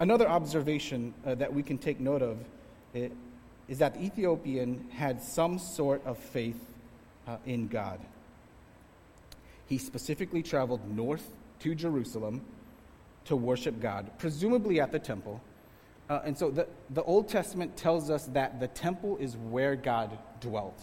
Another 0.00 0.28
observation 0.28 1.14
uh, 1.26 1.34
that 1.36 1.52
we 1.52 1.62
can 1.62 1.78
take 1.78 1.98
note 1.98 2.22
of 2.22 2.38
it, 2.94 3.12
is 3.68 3.78
that 3.78 3.94
the 3.94 4.00
Ethiopian 4.00 4.86
had 4.90 5.22
some 5.22 5.58
sort 5.58 6.04
of 6.06 6.18
faith 6.18 6.60
uh, 7.26 7.36
in 7.46 7.68
God. 7.68 8.00
He 9.66 9.76
specifically 9.76 10.42
traveled 10.42 10.88
north 10.88 11.28
to 11.60 11.74
Jerusalem 11.74 12.42
to 13.26 13.36
worship 13.36 13.80
God, 13.80 14.10
presumably 14.18 14.80
at 14.80 14.92
the 14.92 14.98
temple. 14.98 15.40
Uh, 16.08 16.20
and 16.24 16.38
so 16.38 16.50
the, 16.50 16.66
the 16.90 17.02
Old 17.02 17.28
Testament 17.28 17.76
tells 17.76 18.08
us 18.08 18.26
that 18.26 18.60
the 18.60 18.68
temple 18.68 19.18
is 19.18 19.36
where 19.36 19.76
God 19.76 20.16
dwelt. 20.40 20.80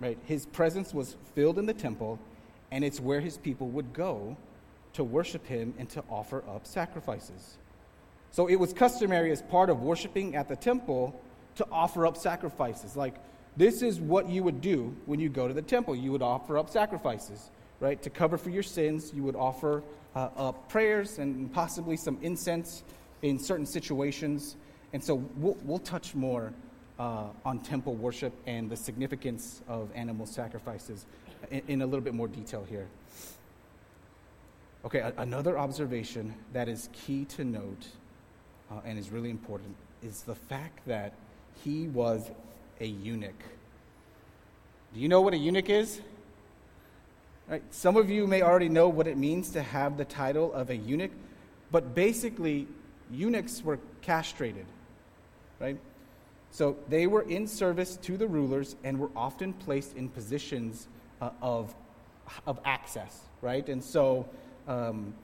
Right? 0.00 0.18
His 0.26 0.44
presence 0.44 0.92
was 0.92 1.16
filled 1.34 1.58
in 1.58 1.64
the 1.64 1.72
temple, 1.72 2.18
and 2.70 2.84
it's 2.84 3.00
where 3.00 3.20
his 3.20 3.38
people 3.38 3.68
would 3.68 3.92
go 3.94 4.36
to 4.94 5.04
worship 5.04 5.46
him 5.46 5.74
and 5.78 5.88
to 5.90 6.02
offer 6.10 6.44
up 6.48 6.66
sacrifices. 6.66 7.56
So 8.30 8.48
it 8.48 8.56
was 8.56 8.72
customary 8.72 9.30
as 9.30 9.42
part 9.42 9.70
of 9.70 9.82
worshiping 9.82 10.36
at 10.36 10.48
the 10.48 10.56
temple 10.56 11.20
to 11.56 11.66
offer 11.70 12.06
up 12.06 12.16
sacrifices. 12.16 12.96
Like, 12.96 13.14
this 13.56 13.82
is 13.82 14.00
what 14.00 14.28
you 14.28 14.42
would 14.42 14.60
do 14.60 14.96
when 15.04 15.20
you 15.20 15.28
go 15.28 15.46
to 15.46 15.54
the 15.54 15.62
temple. 15.62 15.94
You 15.94 16.12
would 16.12 16.22
offer 16.22 16.56
up 16.56 16.70
sacrifices, 16.70 17.50
right? 17.80 18.00
To 18.02 18.10
cover 18.10 18.38
for 18.38 18.48
your 18.48 18.62
sins, 18.62 19.12
you 19.14 19.22
would 19.22 19.36
offer 19.36 19.82
uh, 20.14 20.30
up 20.36 20.68
prayers 20.70 21.18
and 21.18 21.52
possibly 21.52 21.96
some 21.96 22.18
incense 22.22 22.82
in 23.20 23.38
certain 23.38 23.66
situations. 23.66 24.56
And 24.94 25.04
so 25.04 25.16
we'll, 25.36 25.58
we'll 25.62 25.78
touch 25.78 26.14
more 26.14 26.54
uh, 26.98 27.26
on 27.44 27.60
temple 27.60 27.94
worship 27.94 28.32
and 28.46 28.70
the 28.70 28.76
significance 28.76 29.60
of 29.68 29.90
animal 29.94 30.24
sacrifices 30.26 31.04
in, 31.50 31.62
in 31.68 31.82
a 31.82 31.86
little 31.86 32.00
bit 32.00 32.14
more 32.14 32.28
detail 32.28 32.64
here. 32.68 32.88
Okay, 34.84 35.12
another 35.16 35.58
observation 35.58 36.34
that 36.52 36.68
is 36.68 36.88
key 36.92 37.24
to 37.26 37.44
note 37.44 37.86
uh, 38.68 38.80
and 38.84 38.98
is 38.98 39.10
really 39.10 39.30
important 39.30 39.76
is 40.02 40.22
the 40.22 40.34
fact 40.34 40.80
that 40.88 41.12
he 41.62 41.86
was 41.86 42.32
a 42.80 42.86
eunuch. 42.86 43.44
Do 44.92 44.98
you 44.98 45.08
know 45.08 45.20
what 45.20 45.34
a 45.34 45.36
eunuch 45.36 45.70
is? 45.70 46.00
Right? 47.48 47.62
Some 47.70 47.96
of 47.96 48.10
you 48.10 48.26
may 48.26 48.42
already 48.42 48.68
know 48.68 48.88
what 48.88 49.06
it 49.06 49.16
means 49.16 49.50
to 49.50 49.62
have 49.62 49.96
the 49.96 50.04
title 50.04 50.52
of 50.52 50.68
a 50.70 50.76
eunuch, 50.76 51.12
but 51.70 51.94
basically, 51.94 52.66
eunuchs 53.08 53.62
were 53.62 53.78
castrated, 54.00 54.66
right? 55.60 55.78
So 56.50 56.76
they 56.88 57.06
were 57.06 57.22
in 57.22 57.46
service 57.46 57.96
to 57.98 58.16
the 58.16 58.26
rulers 58.26 58.74
and 58.82 58.98
were 58.98 59.10
often 59.14 59.52
placed 59.52 59.96
in 59.96 60.08
positions 60.08 60.88
uh, 61.20 61.30
of, 61.40 61.72
of 62.48 62.58
access, 62.64 63.20
right? 63.42 63.68
And 63.68 63.82
so 63.82 64.28
um, 64.68 65.14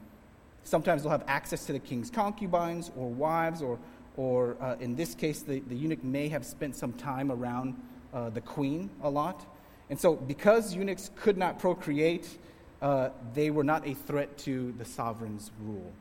sometimes 0.64 1.02
they'll 1.02 1.10
have 1.10 1.24
access 1.26 1.66
to 1.66 1.72
the 1.72 1.78
king's 1.78 2.10
concubines 2.10 2.90
or 2.96 3.08
wives, 3.08 3.62
or, 3.62 3.78
or 4.16 4.56
uh, 4.60 4.76
in 4.80 4.96
this 4.96 5.14
case, 5.14 5.42
the, 5.42 5.60
the 5.60 5.74
eunuch 5.74 6.02
may 6.04 6.28
have 6.28 6.44
spent 6.44 6.76
some 6.76 6.92
time 6.92 7.32
around 7.32 7.80
uh, 8.12 8.30
the 8.30 8.40
queen 8.40 8.90
a 9.02 9.10
lot. 9.10 9.46
And 9.90 9.98
so, 9.98 10.14
because 10.14 10.74
eunuchs 10.74 11.10
could 11.16 11.38
not 11.38 11.58
procreate, 11.58 12.38
uh, 12.82 13.10
they 13.34 13.50
were 13.50 13.64
not 13.64 13.86
a 13.86 13.94
threat 13.94 14.36
to 14.38 14.74
the 14.78 14.84
sovereign's 14.84 15.50
rule. 15.62 15.92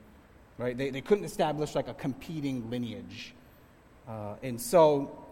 Right? 0.58 0.78
They, 0.78 0.90
they 0.90 1.02
couldn't 1.02 1.26
establish 1.26 1.76
like 1.76 1.88
a 1.88 1.94
competing 1.94 2.70
lineage. 2.70 3.34
Uh, 4.08 4.36
and 4.44 4.60
so, 4.60 5.26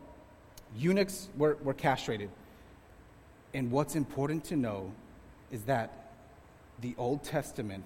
eunuchs 0.78 1.30
were, 1.38 1.58
were 1.64 1.74
castrated. 1.74 2.30
And 3.54 3.72
what's 3.72 3.96
important 3.96 4.44
to 4.46 4.56
know 4.56 4.92
is 5.52 5.64
that 5.64 6.05
the 6.82 6.96
Old 6.98 7.24
Testament 7.24 7.86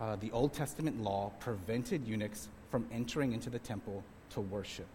uh, 0.00 0.16
the 0.16 0.30
Old 0.30 0.52
Testament 0.52 1.02
law 1.02 1.32
prevented 1.40 2.06
eunuchs 2.06 2.48
from 2.70 2.86
entering 2.92 3.32
into 3.32 3.50
the 3.50 3.58
temple 3.58 4.04
to 4.30 4.40
worship. 4.40 4.86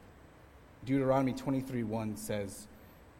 Deuteronomy 0.86 1.34
23:1 1.34 2.16
says, 2.16 2.68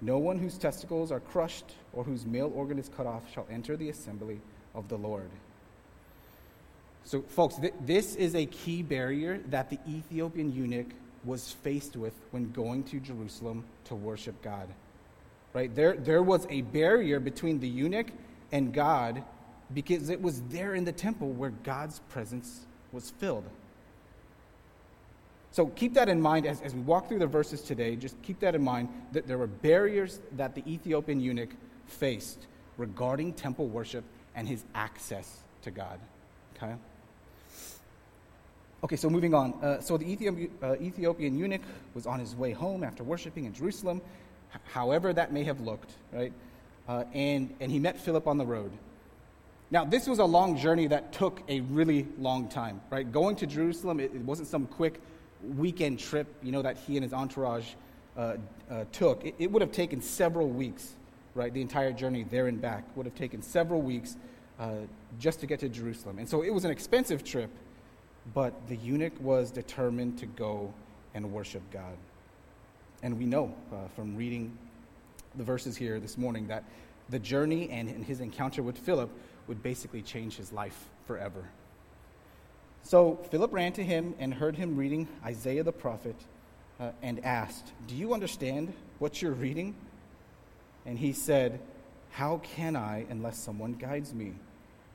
"No 0.01 0.18
one 0.18 0.39
whose 0.39 0.58
testicles 0.58 1.12
are 1.12 1.20
crushed 1.20 1.75
or 1.92 2.03
whose 2.03 2.25
male 2.25 2.51
organ 2.56 2.80
is 2.80 2.89
cut 2.89 3.06
off 3.06 3.30
shall 3.30 3.48
enter 3.50 3.75
the 3.75 3.89
assembly 3.89 4.42
of 4.74 4.88
the 4.88 4.98
Lord." 4.98 5.30
So, 7.06 7.22
folks, 7.22 7.56
th- 7.56 7.74
this 7.82 8.15
is 8.15 8.34
a 8.34 8.46
key 8.46 8.82
barrier 8.82 9.39
that 9.50 9.70
the 9.70 9.80
Ethiopian 9.88 10.53
eunuch 10.53 10.88
was 11.25 11.51
faced 11.51 11.98
with 11.98 12.13
when 12.32 12.51
going 12.51 12.84
to 12.86 13.00
Jerusalem 13.00 13.65
to 13.86 13.96
worship 13.96 14.42
God. 14.42 14.70
Right? 15.53 15.74
There, 15.74 15.96
there 15.96 16.24
was 16.24 16.48
a 16.50 16.62
barrier 16.62 17.20
between 17.20 17.60
the 17.60 17.68
eunuch 17.68 18.08
and 18.51 18.74
God 18.74 19.24
because 19.74 20.10
it 20.10 20.22
was 20.22 20.41
there 20.50 20.75
in 20.75 20.86
the 20.86 20.91
temple 20.91 21.29
where 21.32 21.51
God's 21.63 22.00
presence 22.10 22.62
was 22.91 23.12
filled. 23.12 23.46
So 25.51 25.67
keep 25.67 25.93
that 25.93 26.10
in 26.10 26.20
mind 26.20 26.48
as, 26.48 26.62
as 26.62 26.74
we 26.74 26.82
walk 26.82 27.08
through 27.08 27.20
the 27.20 27.27
verses 27.27 27.62
today. 27.62 27.96
Just 27.96 28.20
keep 28.24 28.39
that 28.39 28.55
in 28.55 28.63
mind 28.63 28.89
that 29.12 29.27
there 29.27 29.38
were 29.38 29.48
barriers 29.48 30.20
that 30.32 30.55
the 30.55 30.63
Ethiopian 30.67 31.20
eunuch 31.20 31.51
faced 31.86 32.48
regarding 32.77 33.34
temple 33.34 33.67
worship 33.67 34.03
and 34.36 34.48
his 34.48 34.63
access 34.74 35.41
to 35.62 35.70
God. 35.70 36.00
Okay? 36.55 36.74
Okay, 38.84 38.96
so 38.96 39.10
moving 39.10 39.34
on. 39.34 39.53
Uh, 39.62 39.79
so 39.79 39.96
the 39.96 40.12
Ethiopian, 40.12 40.50
uh, 40.62 40.75
Ethiopian 40.82 41.38
eunuch 41.38 41.62
was 41.93 42.05
on 42.05 42.20
his 42.20 42.36
way 42.36 42.51
home 42.51 42.84
after 42.84 43.03
worshiping 43.03 43.46
in 43.46 43.53
Jerusalem, 43.53 44.01
however 44.65 45.13
that 45.13 45.32
may 45.32 45.43
have 45.43 45.62
looked, 45.62 45.91
right? 46.12 46.34
Uh, 46.88 47.03
and, 47.13 47.53
and 47.60 47.72
he 47.72 47.79
met 47.79 48.00
Philip 48.00 48.27
on 48.27 48.38
the 48.38 48.46
road. 48.46 48.72
Now, 49.74 49.84
this 49.84 50.06
was 50.06 50.20
a 50.20 50.25
long 50.25 50.56
journey 50.56 50.86
that 50.86 51.13
took 51.13 51.42
a 51.50 51.62
really 51.62 52.08
long 52.20 52.48
time, 52.48 52.80
right? 52.92 53.12
Going 53.12 53.36
to 53.38 53.48
Jerusalem, 53.48 54.00
it, 54.00 54.13
it 54.13 54.22
wasn't 54.22 54.48
some 54.48 54.68
quick 54.68 55.01
weekend 55.42 55.98
trip, 55.98 56.27
you 56.44 56.51
know, 56.51 56.62
that 56.62 56.77
he 56.77 56.96
and 56.96 57.03
his 57.03 57.12
entourage 57.12 57.65
uh, 58.15 58.36
uh, 58.70 58.86
took. 58.92 59.25
It, 59.25 59.34
it, 59.39 59.51
would 59.51 59.63
have 59.63 59.72
taken 59.72 60.00
several 60.00 60.48
weeks, 60.48 60.94
right? 61.34 61.51
The 61.51 61.60
entire 61.60 61.92
journey 61.92 62.22
there 62.22 62.46
and 62.46 62.62
back 62.62 62.84
would 62.96 63.08
have 63.08 63.15
taken 63.15 63.42
several 63.42 63.82
weeks 63.82 64.15
uh, 64.60 64.74
just 65.18 65.39
to 65.39 65.48
get 65.48 65.60
to 65.62 65.70
Jerusalem. 65.70 66.20
And 66.20 66.30
so 66.30 66.44
it 66.44 66.51
was 66.51 66.65
an 66.65 66.72
expensive 66.72 67.24
trip, 67.24 67.50
but 68.36 68.53
the 68.68 68.75
eunuch 68.75 69.20
was 69.20 69.50
determined 69.50 70.20
to 70.20 70.27
go 70.27 70.72
and 71.15 71.34
worship 71.34 71.63
God. 71.72 71.98
And 73.01 73.18
we 73.18 73.25
know 73.25 73.51
uh, 73.72 73.88
from 73.96 74.15
reading 74.15 74.56
the 75.34 75.44
verses 75.44 75.75
here 75.75 76.00
this 76.00 76.15
morning 76.15 76.46
that 76.50 76.63
the 77.10 77.18
journey 77.18 77.72
and, 77.72 77.89
and 77.89 78.06
his 78.06 78.22
encounter 78.22 78.62
with 78.62 78.77
Philip 78.77 79.10
would 79.47 79.62
basically 79.62 80.01
change 80.01 80.35
his 80.38 80.51
life 80.51 80.85
forever. 81.05 81.45
So 82.83 83.19
Philip 83.31 83.53
ran 83.53 83.71
to 83.73 83.83
him 83.83 84.13
and 84.19 84.33
heard 84.33 84.55
him 84.55 84.75
reading 84.75 85.07
Isaiah 85.25 85.63
the 85.63 85.71
prophet 85.71 86.15
uh, 86.79 86.91
and 87.01 87.23
asked, 87.23 87.71
Do 87.88 87.95
you 87.95 88.13
understand 88.13 88.73
what 89.00 89.21
you're 89.21 89.31
reading? 89.31 89.75
And 90.85 90.97
he 90.97 91.13
said, 91.13 91.59
How 92.12 92.41
can 92.43 92.75
I 92.75 93.05
unless 93.09 93.38
someone 93.38 93.73
guides 93.73 94.13
me? 94.13 94.33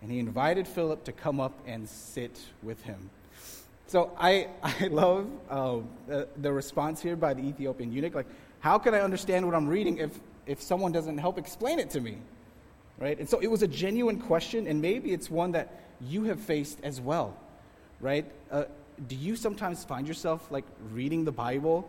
And 0.02 0.10
he 0.10 0.18
invited 0.18 0.68
Philip 0.68 1.04
to 1.04 1.12
come 1.12 1.40
up 1.40 1.58
and 1.66 1.88
sit 1.88 2.38
with 2.62 2.82
him. 2.82 3.10
So 3.86 4.12
I, 4.18 4.48
I 4.62 4.88
love 4.88 5.26
uh, 5.48 5.78
the, 6.06 6.28
the 6.36 6.52
response 6.52 7.02
here 7.02 7.16
by 7.16 7.34
the 7.34 7.42
Ethiopian 7.42 7.90
eunuch. 7.90 8.14
Like, 8.14 8.28
how 8.60 8.78
can 8.78 8.94
I 8.94 9.00
understand 9.00 9.46
what 9.46 9.54
I'm 9.54 9.66
reading 9.66 9.98
if, 9.98 10.10
if 10.46 10.60
someone 10.60 10.92
doesn't 10.92 11.18
help 11.18 11.38
explain 11.38 11.78
it 11.78 11.90
to 11.90 12.00
me? 12.00 12.18
Right? 12.98 13.18
And 13.18 13.28
so 13.28 13.38
it 13.38 13.46
was 13.48 13.62
a 13.62 13.68
genuine 13.68 14.20
question, 14.20 14.66
and 14.66 14.80
maybe 14.80 15.12
it's 15.12 15.30
one 15.30 15.52
that 15.52 15.80
you 16.00 16.24
have 16.24 16.40
faced 16.40 16.78
as 16.82 17.00
well, 17.00 17.36
right? 18.00 18.24
Uh, 18.50 18.64
do 19.06 19.14
you 19.14 19.36
sometimes 19.36 19.84
find 19.84 20.08
yourself 20.08 20.50
like 20.50 20.64
reading 20.92 21.24
the 21.24 21.32
Bible 21.32 21.88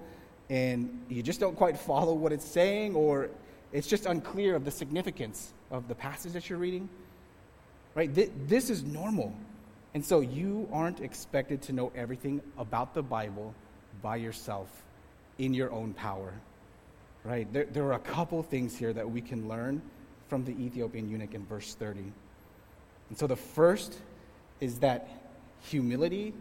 and 0.49 1.03
you 1.09 1.21
just 1.21 1.39
don't 1.39 1.55
quite 1.55 1.77
follow 1.77 2.13
what 2.13 2.31
it's 2.31 2.45
saying, 2.45 2.95
or 2.95 3.29
it's 3.71 3.87
just 3.87 4.05
unclear 4.07 4.55
of 4.55 4.65
the 4.65 4.71
significance 4.71 5.53
of 5.69 5.87
the 5.87 5.93
passage 5.93 6.33
that 6.33 6.49
you're 6.49 6.57
reading, 6.57 6.89
right? 7.93 8.09
This 8.47 8.69
is 8.69 8.83
normal. 8.83 9.33
And 9.93 10.03
so 10.03 10.21
you 10.21 10.67
aren't 10.71 11.01
expected 11.01 11.61
to 11.63 11.73
know 11.73 11.91
everything 11.95 12.41
about 12.57 12.93
the 12.93 13.03
Bible 13.03 13.53
by 14.01 14.15
yourself 14.15 14.69
in 15.37 15.53
your 15.53 15.71
own 15.71 15.93
power, 15.93 16.33
right? 17.23 17.51
There, 17.53 17.65
there 17.65 17.83
are 17.85 17.93
a 17.93 17.99
couple 17.99 18.41
things 18.41 18.75
here 18.75 18.93
that 18.93 19.09
we 19.09 19.21
can 19.21 19.47
learn 19.47 19.81
from 20.29 20.45
the 20.45 20.51
Ethiopian 20.51 21.09
eunuch 21.09 21.33
in 21.33 21.45
verse 21.45 21.73
30. 21.73 21.99
And 23.09 23.17
so 23.17 23.27
the 23.27 23.35
first 23.35 23.97
is 24.61 24.79
that 24.79 25.09
humility 25.61 26.33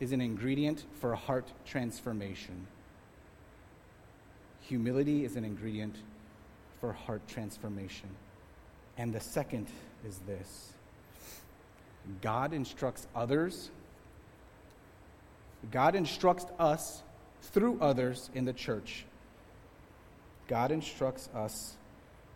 is 0.00 0.12
an 0.12 0.20
ingredient 0.20 0.84
for 1.00 1.14
heart 1.14 1.46
transformation. 1.66 2.66
Humility 4.62 5.24
is 5.24 5.36
an 5.36 5.44
ingredient 5.44 5.96
for 6.80 6.92
heart 6.92 7.20
transformation. 7.28 8.08
And 8.96 9.12
the 9.12 9.20
second 9.20 9.68
is 10.06 10.18
this 10.26 10.72
God 12.22 12.54
instructs 12.54 13.06
others, 13.14 13.70
God 15.70 15.94
instructs 15.94 16.46
us 16.58 17.02
through 17.42 17.78
others 17.80 18.30
in 18.34 18.46
the 18.46 18.52
church. 18.54 19.04
God 20.48 20.72
instructs 20.72 21.28
us 21.34 21.76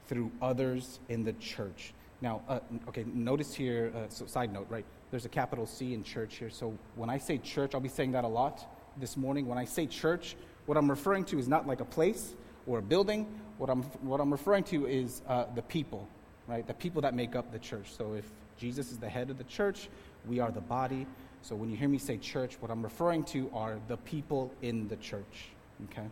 through 0.09 0.31
others 0.41 1.01
in 1.09 1.25
the 1.25 1.33
church. 1.35 1.93
Now, 2.21 2.43
uh, 2.49 2.61
okay, 2.89 3.05
notice 3.13 3.55
here, 3.55 3.93
uh, 3.95 4.09
so 4.09 4.27
side 4.27 4.53
note, 4.53 4.67
right? 4.71 4.85
There's 5.11 5.25
a 5.25 5.29
capital 5.29 5.67
C 5.67 5.95
in 5.95 6.03
church 6.03 6.37
here. 6.37 6.51
So 6.51 6.77
when 6.97 7.11
I 7.11 7.19
say 7.19 7.39
church, 7.39 7.75
I'll 7.75 7.81
be 7.81 7.89
saying 7.89 8.13
that 8.13 8.25
a 8.25 8.29
lot 8.29 8.67
this 8.99 9.17
morning. 9.17 9.47
When 9.47 9.59
I 9.59 9.65
say 9.65 9.87
church, 9.87 10.37
what 10.67 10.79
I'm 10.79 10.89
referring 10.89 11.25
to 11.27 11.39
is 11.39 11.49
not 11.49 11.67
like 11.67 11.81
a 11.81 11.85
place 11.85 12.35
or 12.67 12.79
a 12.79 12.83
building. 12.83 13.27
What 13.59 13.71
I'm, 13.71 13.83
what 13.83 14.21
I'm 14.21 14.33
referring 14.33 14.65
to 14.65 14.87
is 14.87 15.23
uh, 15.29 15.45
the 15.55 15.63
people, 15.63 16.09
right? 16.49 16.67
The 16.67 16.75
people 16.75 17.03
that 17.03 17.15
make 17.15 17.37
up 17.37 17.53
the 17.53 17.59
church. 17.59 17.93
So 17.97 18.15
if 18.15 18.25
Jesus 18.57 18.91
is 18.91 18.99
the 18.99 19.09
head 19.09 19.31
of 19.31 19.39
the 19.39 19.45
church, 19.45 19.89
we 20.27 20.41
are 20.41 20.51
the 20.51 20.61
body. 20.61 21.07
So 21.43 21.55
when 21.55 21.69
you 21.69 21.77
hear 21.77 21.89
me 21.89 21.99
say 21.99 22.17
church, 22.17 22.57
what 22.61 22.71
I'm 22.71 22.83
referring 22.83 23.25
to 23.25 23.51
are 23.53 23.79
the 23.89 23.99
people 23.99 24.51
in 24.63 24.89
the 24.89 24.97
church, 24.97 25.51
okay? 25.91 26.07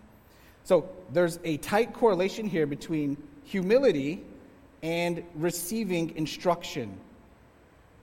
So 0.64 0.88
there's 1.12 1.38
a 1.44 1.56
tight 1.56 1.94
correlation 1.94 2.46
here 2.46 2.66
between 2.66 3.16
humility 3.44 4.22
and 4.82 5.22
receiving 5.34 6.16
instruction. 6.16 6.98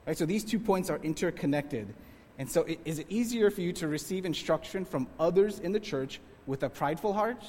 Right? 0.08 0.18
So 0.18 0.26
these 0.26 0.44
two 0.44 0.60
points 0.60 0.90
are 0.90 1.00
interconnected. 1.04 1.94
And 2.38 2.50
so, 2.50 2.64
it, 2.64 2.80
is 2.86 3.00
it 3.00 3.08
easier 3.10 3.52
for 3.52 3.62
you 3.62 3.74
to 3.74 3.88
receive 3.88 4.26
instruction 4.26 4.86
from 4.86 5.08
others 5.20 5.60
in 5.60 5.74
the 5.74 5.80
church 5.80 6.22
with 6.48 6.64
a 6.64 6.70
prideful 6.70 7.14
heart 7.14 7.44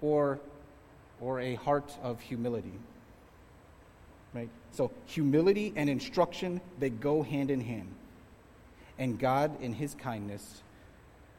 or, 0.00 0.40
or 1.20 1.40
a 1.40 1.54
heart 1.56 1.92
of 2.02 2.18
humility? 2.20 2.72
Right? 4.32 4.48
So, 4.70 4.90
humility 5.04 5.74
and 5.76 5.90
instruction, 5.90 6.62
they 6.78 6.88
go 6.88 7.22
hand 7.22 7.50
in 7.50 7.60
hand. 7.60 7.94
And 8.98 9.18
God, 9.18 9.60
in 9.60 9.74
His 9.74 9.94
kindness, 9.94 10.62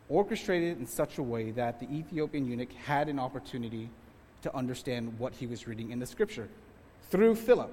orchestrated 0.08 0.78
it 0.78 0.80
in 0.80 0.86
such 0.86 1.18
a 1.18 1.24
way 1.24 1.50
that 1.52 1.80
the 1.80 1.92
Ethiopian 1.92 2.46
eunuch 2.46 2.72
had 2.74 3.10
an 3.10 3.18
opportunity 3.18 3.90
to 4.44 4.56
understand 4.56 5.18
what 5.20 5.34
he 5.34 5.48
was 5.48 5.68
reading 5.68 5.92
in 5.92 6.00
the 6.00 6.06
scripture 6.06 6.48
through 7.10 7.36
Philip. 7.36 7.72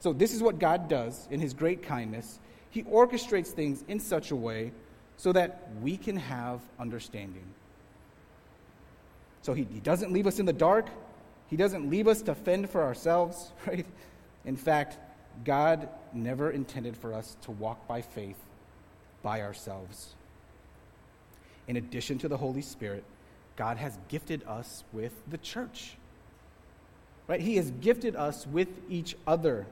So, 0.00 0.12
this 0.12 0.34
is 0.34 0.42
what 0.42 0.58
God 0.58 0.88
does 0.88 1.26
in 1.30 1.40
his 1.40 1.54
great 1.54 1.82
kindness. 1.82 2.38
He 2.70 2.82
orchestrates 2.84 3.48
things 3.48 3.84
in 3.88 4.00
such 4.00 4.30
a 4.30 4.36
way 4.36 4.72
so 5.16 5.32
that 5.32 5.68
we 5.80 5.96
can 5.96 6.16
have 6.16 6.60
understanding. 6.78 7.44
So, 9.42 9.54
he, 9.54 9.66
he 9.72 9.80
doesn't 9.80 10.12
leave 10.12 10.26
us 10.26 10.38
in 10.38 10.46
the 10.46 10.52
dark, 10.52 10.88
he 11.48 11.56
doesn't 11.56 11.88
leave 11.88 12.08
us 12.08 12.22
to 12.22 12.34
fend 12.34 12.70
for 12.70 12.82
ourselves, 12.82 13.52
right? 13.66 13.86
In 14.44 14.56
fact, 14.56 14.98
God 15.44 15.88
never 16.12 16.50
intended 16.50 16.96
for 16.96 17.12
us 17.12 17.36
to 17.42 17.50
walk 17.50 17.88
by 17.88 18.02
faith 18.02 18.38
by 19.22 19.40
ourselves. 19.40 20.14
In 21.66 21.76
addition 21.76 22.18
to 22.18 22.28
the 22.28 22.36
Holy 22.36 22.62
Spirit, 22.62 23.04
God 23.56 23.76
has 23.76 23.96
gifted 24.08 24.42
us 24.46 24.84
with 24.92 25.12
the 25.28 25.38
church. 25.38 25.96
Right? 27.26 27.40
He 27.40 27.56
has 27.56 27.70
gifted 27.70 28.16
us 28.16 28.46
with 28.46 28.68
each 28.88 29.16
other. 29.26 29.66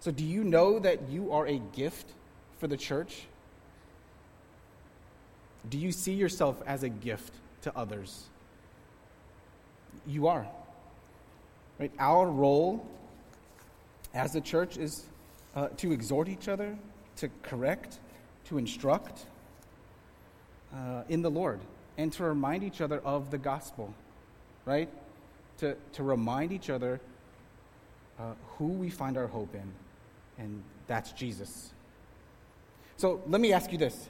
So, 0.00 0.10
do 0.10 0.24
you 0.24 0.44
know 0.44 0.78
that 0.78 1.08
you 1.08 1.32
are 1.32 1.46
a 1.46 1.58
gift 1.58 2.12
for 2.58 2.66
the 2.66 2.76
church? 2.76 3.22
Do 5.70 5.78
you 5.78 5.92
see 5.92 6.12
yourself 6.12 6.60
as 6.66 6.82
a 6.82 6.88
gift 6.88 7.34
to 7.62 7.76
others? 7.76 8.24
You 10.06 10.26
are. 10.26 10.46
Right? 11.78 11.92
Our 11.98 12.28
role 12.28 12.84
as 14.12 14.34
a 14.34 14.40
church 14.40 14.76
is 14.76 15.04
uh, 15.54 15.68
to 15.76 15.92
exhort 15.92 16.28
each 16.28 16.48
other, 16.48 16.76
to 17.16 17.30
correct, 17.42 18.00
to 18.46 18.58
instruct 18.58 19.26
uh, 20.74 21.04
in 21.08 21.22
the 21.22 21.30
Lord 21.30 21.60
and 22.02 22.12
to 22.12 22.24
remind 22.24 22.64
each 22.64 22.80
other 22.80 22.98
of 23.04 23.30
the 23.30 23.38
gospel, 23.38 23.94
right? 24.64 24.88
To, 25.58 25.76
to 25.92 26.02
remind 26.02 26.50
each 26.50 26.68
other 26.68 27.00
uh, 28.18 28.32
who 28.58 28.66
we 28.66 28.90
find 28.90 29.16
our 29.16 29.28
hope 29.28 29.54
in, 29.54 29.72
and 30.36 30.64
that's 30.88 31.12
Jesus. 31.12 31.72
So 32.96 33.22
let 33.28 33.40
me 33.40 33.52
ask 33.52 33.70
you 33.70 33.78
this 33.78 34.08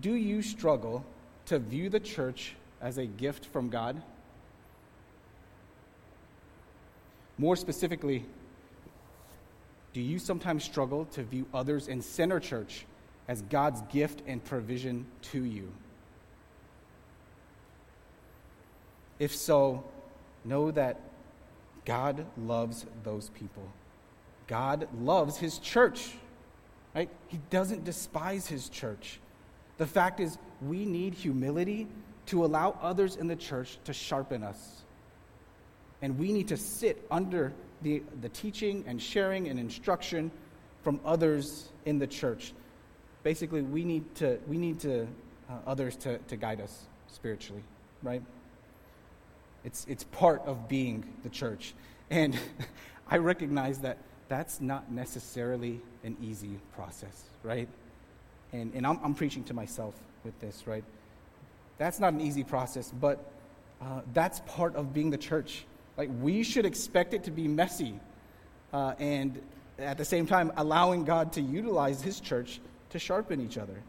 Do 0.00 0.14
you 0.14 0.42
struggle 0.42 1.04
to 1.46 1.58
view 1.58 1.90
the 1.90 1.98
church 1.98 2.54
as 2.80 2.98
a 2.98 3.06
gift 3.06 3.46
from 3.46 3.68
God? 3.68 4.00
More 7.36 7.56
specifically, 7.56 8.24
do 9.92 10.00
you 10.00 10.20
sometimes 10.20 10.62
struggle 10.62 11.04
to 11.06 11.24
view 11.24 11.46
others 11.52 11.88
in 11.88 12.00
Center 12.00 12.38
Church 12.38 12.86
as 13.26 13.42
God's 13.42 13.82
gift 13.92 14.22
and 14.28 14.44
provision 14.44 15.04
to 15.32 15.42
you? 15.44 15.72
If 19.18 19.34
so, 19.34 19.84
know 20.44 20.70
that 20.70 21.00
God 21.84 22.26
loves 22.36 22.86
those 23.02 23.30
people. 23.30 23.66
God 24.46 24.88
loves 25.00 25.36
his 25.36 25.58
church. 25.58 26.14
Right? 26.94 27.10
He 27.28 27.38
doesn't 27.50 27.84
despise 27.84 28.46
his 28.46 28.68
church. 28.68 29.20
The 29.76 29.86
fact 29.86 30.20
is, 30.20 30.38
we 30.60 30.84
need 30.84 31.14
humility 31.14 31.86
to 32.26 32.44
allow 32.44 32.76
others 32.82 33.16
in 33.16 33.26
the 33.26 33.36
church 33.36 33.78
to 33.84 33.92
sharpen 33.92 34.42
us. 34.42 34.82
And 36.02 36.18
we 36.18 36.32
need 36.32 36.48
to 36.48 36.56
sit 36.56 37.06
under 37.10 37.52
the, 37.82 38.02
the 38.20 38.28
teaching 38.28 38.84
and 38.86 39.00
sharing 39.00 39.48
and 39.48 39.58
instruction 39.58 40.30
from 40.82 41.00
others 41.04 41.70
in 41.86 41.98
the 41.98 42.06
church. 42.06 42.52
Basically, 43.22 43.62
we 43.62 43.84
need 43.84 44.14
to, 44.16 44.38
we 44.46 44.58
need 44.58 44.80
to, 44.80 45.06
uh, 45.48 45.54
others 45.66 45.96
to, 45.96 46.18
to 46.18 46.36
guide 46.36 46.60
us 46.60 46.86
spiritually, 47.08 47.62
right? 48.02 48.22
It's, 49.64 49.86
it's 49.88 50.04
part 50.04 50.42
of 50.46 50.68
being 50.68 51.04
the 51.22 51.28
church. 51.28 51.74
And 52.10 52.38
I 53.10 53.18
recognize 53.18 53.80
that 53.80 53.98
that's 54.28 54.60
not 54.60 54.90
necessarily 54.92 55.80
an 56.04 56.16
easy 56.22 56.58
process, 56.74 57.24
right? 57.42 57.68
And, 58.52 58.72
and 58.74 58.86
I'm, 58.86 58.98
I'm 59.02 59.14
preaching 59.14 59.44
to 59.44 59.54
myself 59.54 59.94
with 60.24 60.38
this, 60.40 60.66
right? 60.66 60.84
That's 61.78 62.00
not 62.00 62.12
an 62.12 62.20
easy 62.20 62.44
process, 62.44 62.92
but 63.00 63.32
uh, 63.80 64.02
that's 64.12 64.40
part 64.40 64.74
of 64.76 64.92
being 64.92 65.10
the 65.10 65.18
church. 65.18 65.64
Like, 65.96 66.10
we 66.20 66.42
should 66.42 66.66
expect 66.66 67.14
it 67.14 67.24
to 67.24 67.30
be 67.30 67.48
messy. 67.48 67.98
Uh, 68.72 68.94
and 68.98 69.40
at 69.78 69.96
the 69.96 70.04
same 70.04 70.26
time, 70.26 70.52
allowing 70.56 71.04
God 71.04 71.32
to 71.34 71.40
utilize 71.40 72.02
His 72.02 72.20
church 72.20 72.60
to 72.90 72.98
sharpen 72.98 73.40
each 73.40 73.58
other. 73.58 73.80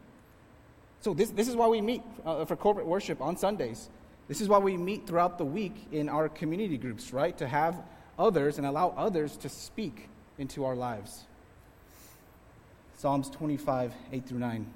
So, 1.01 1.13
this, 1.13 1.29
this 1.31 1.47
is 1.47 1.55
why 1.55 1.67
we 1.67 1.81
meet 1.81 2.03
uh, 2.25 2.45
for 2.45 2.55
corporate 2.55 2.85
worship 2.85 3.21
on 3.21 3.37
Sundays. 3.37 3.89
This 4.29 4.41
is 4.41 4.47
why 4.47 4.59
we 4.59 4.77
meet 4.77 5.07
throughout 5.07 5.39
the 5.39 5.43
week 5.43 5.87
in 5.91 6.07
our 6.07 6.29
community 6.29 6.77
groups, 6.77 7.11
right? 7.11 7.35
To 7.39 7.47
have 7.47 7.81
others 8.17 8.59
and 8.59 8.67
allow 8.67 8.93
others 8.95 9.35
to 9.37 9.49
speak 9.49 10.07
into 10.37 10.65
our 10.65 10.75
lives. 10.75 11.25
Psalms 12.95 13.31
25, 13.31 13.91
8 14.13 14.25
through 14.27 14.37
9. 14.37 14.71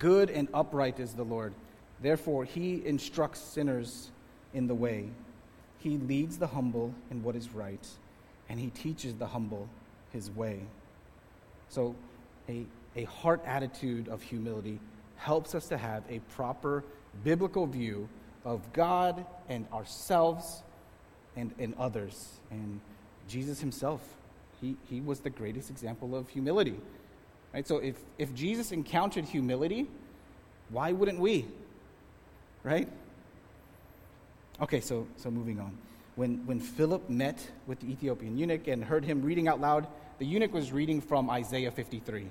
Good 0.00 0.30
and 0.30 0.48
upright 0.52 0.98
is 0.98 1.14
the 1.14 1.22
Lord. 1.22 1.54
Therefore, 2.02 2.44
he 2.44 2.84
instructs 2.84 3.40
sinners 3.40 4.10
in 4.52 4.66
the 4.66 4.74
way. 4.74 5.08
He 5.78 5.96
leads 5.98 6.36
the 6.38 6.48
humble 6.48 6.92
in 7.12 7.22
what 7.22 7.36
is 7.36 7.50
right, 7.50 7.86
and 8.48 8.58
he 8.58 8.70
teaches 8.70 9.14
the 9.14 9.26
humble 9.26 9.68
his 10.12 10.32
way. 10.32 10.62
So, 11.68 11.94
a, 12.48 12.66
a 12.96 13.04
heart 13.04 13.40
attitude 13.46 14.08
of 14.08 14.20
humility 14.20 14.80
helps 15.14 15.54
us 15.54 15.68
to 15.68 15.78
have 15.78 16.02
a 16.08 16.18
proper 16.34 16.82
biblical 17.22 17.64
view 17.66 18.08
of 18.44 18.72
God 18.72 19.24
and 19.48 19.66
ourselves 19.72 20.62
and, 21.36 21.52
and 21.58 21.74
others. 21.78 22.28
And 22.50 22.80
Jesus 23.28 23.60
himself, 23.60 24.00
he, 24.60 24.76
he 24.88 25.00
was 25.00 25.20
the 25.20 25.30
greatest 25.30 25.70
example 25.70 26.16
of 26.16 26.28
humility. 26.28 26.76
Right? 27.54 27.66
So 27.66 27.78
if, 27.78 27.96
if 28.18 28.34
Jesus 28.34 28.72
encountered 28.72 29.24
humility, 29.24 29.86
why 30.70 30.92
wouldn't 30.92 31.18
we? 31.18 31.46
right? 32.68 32.88
Okay, 34.60 34.80
so, 34.80 35.06
so 35.16 35.30
moving 35.30 35.58
on. 35.60 35.76
When, 36.16 36.44
when 36.46 36.60
Philip 36.60 37.08
met 37.08 37.50
with 37.66 37.80
the 37.80 37.90
Ethiopian 37.90 38.36
eunuch 38.36 38.66
and 38.66 38.84
heard 38.84 39.04
him 39.04 39.22
reading 39.22 39.48
out 39.48 39.60
loud, 39.60 39.86
the 40.18 40.26
eunuch 40.26 40.52
was 40.52 40.72
reading 40.72 41.00
from 41.00 41.30
Isaiah 41.30 41.70
53. 41.70 42.26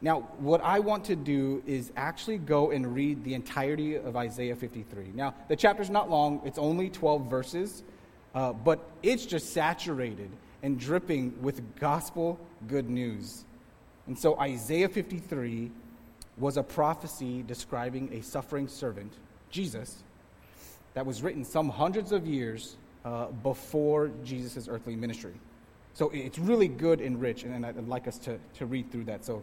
Now, 0.00 0.20
what 0.38 0.60
I 0.62 0.80
want 0.80 1.04
to 1.06 1.16
do 1.16 1.62
is 1.66 1.92
actually 1.96 2.38
go 2.38 2.70
and 2.70 2.94
read 2.94 3.24
the 3.24 3.34
entirety 3.34 3.94
of 3.94 4.16
Isaiah 4.16 4.56
53. 4.56 5.12
Now, 5.14 5.34
the 5.48 5.56
chapter's 5.56 5.90
not 5.90 6.10
long, 6.10 6.42
it's 6.44 6.58
only 6.58 6.90
12 6.90 7.30
verses, 7.30 7.82
uh, 8.34 8.52
but 8.52 8.80
it's 9.02 9.24
just 9.24 9.52
saturated 9.52 10.30
and 10.62 10.78
dripping 10.78 11.40
with 11.42 11.78
gospel 11.78 12.38
good 12.66 12.90
news. 12.90 13.44
And 14.06 14.18
so, 14.18 14.38
Isaiah 14.38 14.88
53 14.88 15.70
was 16.36 16.56
a 16.56 16.62
prophecy 16.62 17.42
describing 17.42 18.12
a 18.12 18.22
suffering 18.22 18.68
servant, 18.68 19.12
Jesus, 19.50 20.02
that 20.94 21.06
was 21.06 21.22
written 21.22 21.44
some 21.44 21.68
hundreds 21.68 22.12
of 22.12 22.26
years 22.26 22.76
uh, 23.04 23.26
before 23.26 24.10
Jesus' 24.24 24.68
earthly 24.68 24.96
ministry. 24.96 25.34
So 25.92 26.10
it's 26.12 26.38
really 26.38 26.66
good 26.66 27.00
and 27.00 27.20
rich, 27.20 27.44
and 27.44 27.64
I'd 27.64 27.86
like 27.86 28.08
us 28.08 28.18
to, 28.20 28.38
to 28.54 28.66
read 28.66 28.90
through 28.90 29.04
that. 29.04 29.24
So 29.24 29.42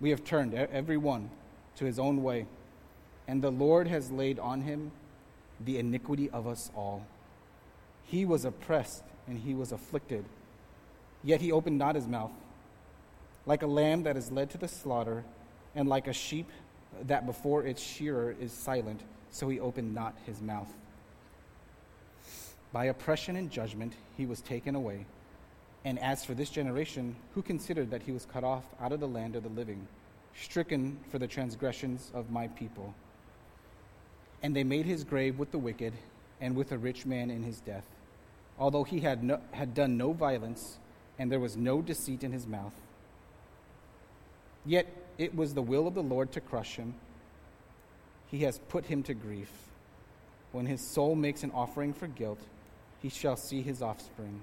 We 0.00 0.10
have 0.10 0.24
turned 0.24 0.54
every 0.54 0.96
one 0.96 1.30
to 1.76 1.84
his 1.84 1.98
own 1.98 2.22
way, 2.22 2.46
and 3.28 3.42
the 3.42 3.50
Lord 3.50 3.86
has 3.88 4.10
laid 4.10 4.38
on 4.38 4.62
him 4.62 4.92
the 5.64 5.78
iniquity 5.78 6.30
of 6.30 6.46
us 6.46 6.70
all. 6.74 7.06
He 8.04 8.24
was 8.24 8.44
oppressed 8.44 9.04
and 9.26 9.38
he 9.38 9.54
was 9.54 9.72
afflicted, 9.72 10.24
yet 11.22 11.40
he 11.40 11.52
opened 11.52 11.78
not 11.78 11.94
his 11.94 12.08
mouth. 12.08 12.32
Like 13.46 13.62
a 13.62 13.66
lamb 13.66 14.02
that 14.04 14.16
is 14.16 14.32
led 14.32 14.50
to 14.50 14.58
the 14.58 14.68
slaughter, 14.68 15.24
and 15.74 15.88
like 15.88 16.08
a 16.08 16.12
sheep 16.12 16.50
that 17.02 17.26
before 17.26 17.64
its 17.64 17.82
shearer 17.82 18.34
is 18.40 18.52
silent, 18.52 19.02
so 19.30 19.48
he 19.48 19.60
opened 19.60 19.94
not 19.94 20.14
his 20.26 20.40
mouth. 20.40 20.72
By 22.72 22.86
oppression 22.86 23.36
and 23.36 23.50
judgment 23.50 23.92
he 24.16 24.26
was 24.26 24.40
taken 24.40 24.74
away. 24.74 25.06
And 25.84 25.98
as 25.98 26.24
for 26.24 26.34
this 26.34 26.50
generation, 26.50 27.16
who 27.34 27.42
considered 27.42 27.90
that 27.90 28.02
he 28.02 28.12
was 28.12 28.26
cut 28.26 28.44
off 28.44 28.64
out 28.80 28.92
of 28.92 29.00
the 29.00 29.08
land 29.08 29.34
of 29.34 29.42
the 29.42 29.48
living, 29.48 29.88
stricken 30.34 30.98
for 31.10 31.18
the 31.18 31.26
transgressions 31.26 32.10
of 32.14 32.30
my 32.30 32.48
people? 32.48 32.94
And 34.42 34.54
they 34.54 34.64
made 34.64 34.86
his 34.86 35.04
grave 35.04 35.38
with 35.38 35.50
the 35.50 35.58
wicked 35.58 35.94
and 36.40 36.54
with 36.54 36.72
a 36.72 36.78
rich 36.78 37.06
man 37.06 37.30
in 37.30 37.42
his 37.42 37.60
death, 37.60 37.84
although 38.58 38.84
he 38.84 39.00
had, 39.00 39.22
no, 39.22 39.40
had 39.52 39.74
done 39.74 39.96
no 39.96 40.12
violence, 40.12 40.78
and 41.18 41.30
there 41.30 41.40
was 41.40 41.56
no 41.56 41.82
deceit 41.82 42.24
in 42.24 42.32
his 42.32 42.46
mouth. 42.46 42.74
Yet 44.64 44.86
it 45.18 45.34
was 45.34 45.54
the 45.54 45.62
will 45.62 45.86
of 45.86 45.94
the 45.94 46.02
Lord 46.02 46.32
to 46.32 46.40
crush 46.40 46.76
him. 46.76 46.94
He 48.30 48.40
has 48.44 48.58
put 48.68 48.86
him 48.86 49.02
to 49.04 49.14
grief. 49.14 49.50
When 50.52 50.66
his 50.66 50.80
soul 50.80 51.14
makes 51.14 51.42
an 51.42 51.52
offering 51.52 51.92
for 51.92 52.06
guilt, 52.06 52.40
he 53.00 53.08
shall 53.08 53.36
see 53.36 53.62
his 53.62 53.82
offspring. 53.82 54.42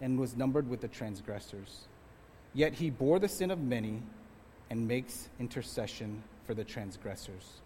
and 0.00 0.18
was 0.18 0.36
numbered 0.36 0.68
with 0.68 0.80
the 0.80 0.88
transgressors. 0.88 1.86
Yet 2.54 2.74
he 2.74 2.90
bore 2.90 3.18
the 3.18 3.28
sin 3.28 3.50
of 3.50 3.60
many 3.60 4.02
and 4.70 4.86
makes 4.86 5.28
intercession 5.38 6.22
for 6.46 6.54
the 6.54 6.64
transgressors. 6.64 7.60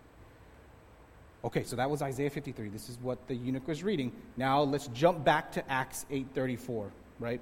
Okay, 1.44 1.62
so 1.62 1.76
that 1.76 1.90
was 1.90 2.00
Isaiah 2.00 2.30
53. 2.30 2.68
This 2.68 2.88
is 2.88 2.98
what 3.02 3.28
the 3.28 3.34
eunuch 3.34 3.68
was 3.68 3.82
reading. 3.82 4.12
Now 4.36 4.62
let's 4.62 4.86
jump 4.88 5.24
back 5.24 5.52
to 5.52 5.70
Acts 5.70 6.06
8:34, 6.10 6.90
right? 7.20 7.40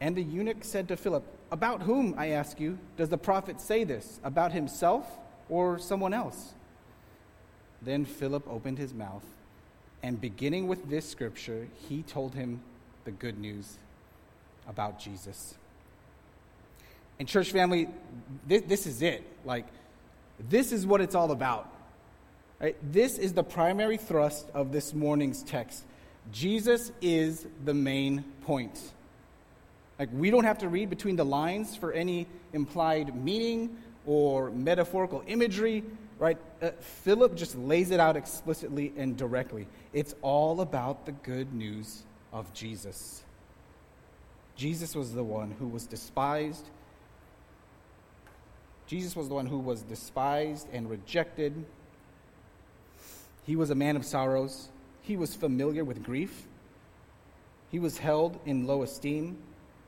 And 0.00 0.14
the 0.14 0.22
eunuch 0.22 0.62
said 0.62 0.88
to 0.88 0.96
Philip, 0.96 1.24
"About 1.50 1.82
whom, 1.82 2.14
I 2.18 2.28
ask 2.28 2.60
you, 2.60 2.78
does 2.98 3.08
the 3.08 3.18
prophet 3.18 3.60
say 3.60 3.84
this? 3.84 4.20
About 4.22 4.52
himself 4.52 5.18
or 5.48 5.78
someone 5.78 6.12
else?" 6.12 6.54
Then 7.80 8.04
Philip 8.04 8.46
opened 8.46 8.76
his 8.76 8.92
mouth, 8.92 9.24
and 10.02 10.20
beginning 10.20 10.68
with 10.68 10.90
this 10.90 11.08
scripture, 11.08 11.68
he 11.88 12.02
told 12.02 12.34
him 12.34 12.60
the 13.06 13.12
good 13.12 13.38
news 13.38 13.78
about 14.68 14.98
Jesus. 14.98 15.54
And 17.18 17.26
church 17.26 17.50
family, 17.50 17.88
this, 18.46 18.62
this 18.62 18.86
is 18.86 19.00
it. 19.00 19.24
Like, 19.46 19.64
this 20.50 20.72
is 20.72 20.86
what 20.86 21.00
it's 21.00 21.14
all 21.14 21.30
about. 21.30 21.72
Right? 22.60 22.76
This 22.92 23.16
is 23.16 23.32
the 23.32 23.42
primary 23.42 23.96
thrust 23.96 24.50
of 24.52 24.72
this 24.72 24.92
morning's 24.92 25.42
text. 25.42 25.84
Jesus 26.32 26.92
is 27.00 27.46
the 27.64 27.72
main 27.72 28.24
point. 28.42 28.78
Like, 29.98 30.10
we 30.12 30.30
don't 30.30 30.44
have 30.44 30.58
to 30.58 30.68
read 30.68 30.90
between 30.90 31.16
the 31.16 31.24
lines 31.24 31.74
for 31.74 31.92
any 31.92 32.26
implied 32.52 33.14
meaning 33.14 33.78
or 34.04 34.50
metaphorical 34.50 35.22
imagery, 35.26 35.84
right? 36.18 36.36
Uh, 36.60 36.70
Philip 36.80 37.34
just 37.36 37.56
lays 37.56 37.92
it 37.92 38.00
out 38.00 38.16
explicitly 38.16 38.92
and 38.96 39.16
directly. 39.16 39.66
It's 39.92 40.14
all 40.20 40.60
about 40.60 41.06
the 41.06 41.12
good 41.12 41.54
news 41.54 42.02
of 42.36 42.52
Jesus. 42.52 43.22
Jesus 44.54 44.94
was 44.94 45.12
the 45.12 45.24
one 45.24 45.50
who 45.58 45.66
was 45.66 45.86
despised. 45.86 46.64
Jesus 48.86 49.16
was 49.16 49.28
the 49.28 49.34
one 49.34 49.46
who 49.46 49.58
was 49.58 49.82
despised 49.82 50.68
and 50.72 50.88
rejected 50.88 51.64
he 53.46 53.54
was 53.54 53.70
a 53.70 53.76
man 53.76 53.94
of 53.94 54.04
sorrows. 54.04 54.68
He 55.02 55.16
was 55.16 55.34
familiar 55.34 55.84
with 55.84 56.02
grief. 56.02 56.46
He 57.70 57.78
was 57.78 57.96
held 57.96 58.40
in 58.44 58.66
low 58.66 58.82
esteem. 58.82 59.38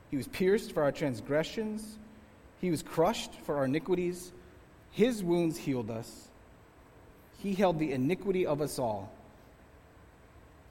He 0.09 0.17
was 0.17 0.29
pierced 0.29 0.71
for 0.71 0.81
our 0.81 0.93
transgressions. 0.93 1.97
He 2.61 2.71
was 2.71 2.81
crushed 2.81 3.33
for 3.43 3.57
our 3.57 3.65
iniquities. 3.65 4.31
His 4.91 5.21
wounds 5.21 5.57
healed 5.57 5.91
us. 5.91 6.29
He 7.37 7.53
held 7.53 7.79
the 7.79 7.91
iniquity 7.91 8.45
of 8.45 8.61
us 8.61 8.79
all. 8.79 9.11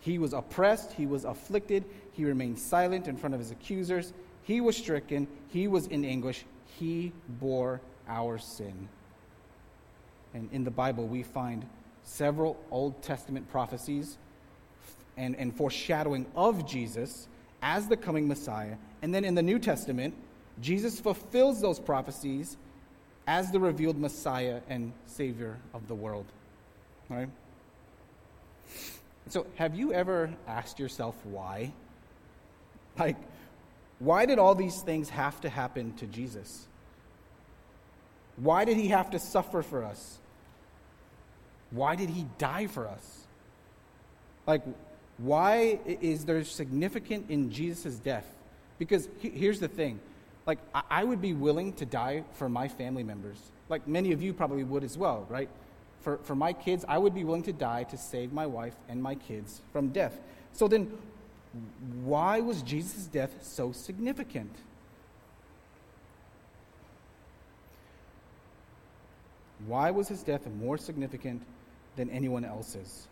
He 0.01 0.19
was 0.19 0.33
oppressed. 0.33 0.93
He 0.93 1.07
was 1.07 1.25
afflicted. 1.25 1.85
He 2.13 2.25
remained 2.25 2.59
silent 2.59 3.09
in 3.09 3.17
front 3.17 3.35
of 3.35 3.41
his 3.41 3.51
accusers. 3.51 4.13
He 4.43 4.61
was 4.61 4.77
stricken. 4.77 5.27
He 5.49 5.69
was 5.69 5.87
in 5.87 6.05
anguish. 6.05 6.45
He 6.79 7.13
bore 7.29 7.81
our 8.09 8.39
sin. 8.39 8.89
And 10.35 10.49
in 10.53 10.65
the 10.65 10.71
Bible, 10.71 11.07
we 11.07 11.23
find 11.23 11.67
several 12.05 12.57
Old 12.71 13.03
Testament 13.03 13.51
prophecies 13.51 14.19
and, 15.17 15.37
and 15.37 15.55
foreshadowing 15.55 16.27
of 16.37 16.67
Jesus 16.67 17.29
as 17.61 17.89
the 17.89 17.97
coming 17.97 18.29
Messiah. 18.29 18.77
And 19.03 19.15
then 19.15 19.25
in 19.25 19.35
the 19.35 19.43
New 19.43 19.59
Testament, 19.59 20.15
Jesus 20.61 21.01
fulfills 21.01 21.61
those 21.61 21.79
prophecies 21.79 22.57
as 23.27 23.51
the 23.51 23.61
revealed 23.61 23.99
Messiah 23.99 24.61
and 24.69 24.93
Savior 25.07 25.59
of 25.75 25.87
the 25.89 25.95
world. 25.95 26.27
Right? 27.09 27.29
So, 29.29 29.47
have 29.57 29.75
you 29.75 29.93
ever 29.93 30.31
asked 30.47 30.79
yourself 30.79 31.15
why? 31.25 31.73
Like, 32.99 33.17
why 33.99 34.27
did 34.27 34.39
all 34.39 34.55
these 34.55 34.81
things 34.81 35.09
have 35.11 35.41
to 35.43 35.49
happen 35.49 35.95
to 35.97 36.07
Jesus? 36.07 36.67
Why 38.37 38.65
did 38.65 38.77
he 38.77 38.89
have 38.89 39.11
to 39.11 39.19
suffer 39.19 39.63
for 39.63 39.85
us? 39.85 40.19
Why 41.71 41.97
did 41.97 42.11
he 42.11 42.27
die 42.39 42.67
for 42.67 42.87
us? 42.87 43.27
Like, 44.47 44.63
why 45.19 45.81
is 45.87 46.25
there 46.25 46.43
significant 46.45 47.27
in 47.29 47.51
Jesus' 47.51 47.97
death? 47.97 48.27
Because 48.79 49.09
here's 49.21 49.61
the 49.61 49.69
thing 49.69 50.01
like, 50.47 50.59
I 50.73 51.05
would 51.05 51.21
be 51.21 51.35
willing 51.35 51.75
to 51.75 51.85
die 51.85 52.25
for 52.33 52.49
my 52.49 52.69
family 52.69 53.03
members. 53.03 53.37
Like 53.69 53.87
many 53.87 54.13
of 54.13 54.23
you 54.23 54.33
probably 54.33 54.65
would 54.65 54.83
as 54.83 54.97
well, 54.97 55.27
right? 55.29 55.51
For, 56.01 56.19
for 56.19 56.35
my 56.35 56.53
kids, 56.53 56.85
I 56.89 56.99
would 56.99 57.15
be 57.15 57.25
willing 57.25 57.43
to 57.45 57.53
die 57.53 57.85
to 57.85 57.97
save 57.97 58.33
my 58.33 58.47
wife 58.47 58.75
and 58.89 59.03
my 59.03 59.15
kids 59.15 59.61
from 59.73 59.89
death. 59.89 60.19
So 60.53 60.69
then, 60.69 60.91
why 62.03 62.41
was 62.41 62.63
Jesus' 62.63 63.07
death 63.07 63.31
so 63.43 63.73
significant? 63.73 64.55
Why 69.67 69.91
was 69.91 70.09
his 70.09 70.23
death 70.23 70.47
more 70.47 70.79
significant 70.79 71.43
than 71.97 72.11
anyone 72.11 72.45
else's? 72.45 73.09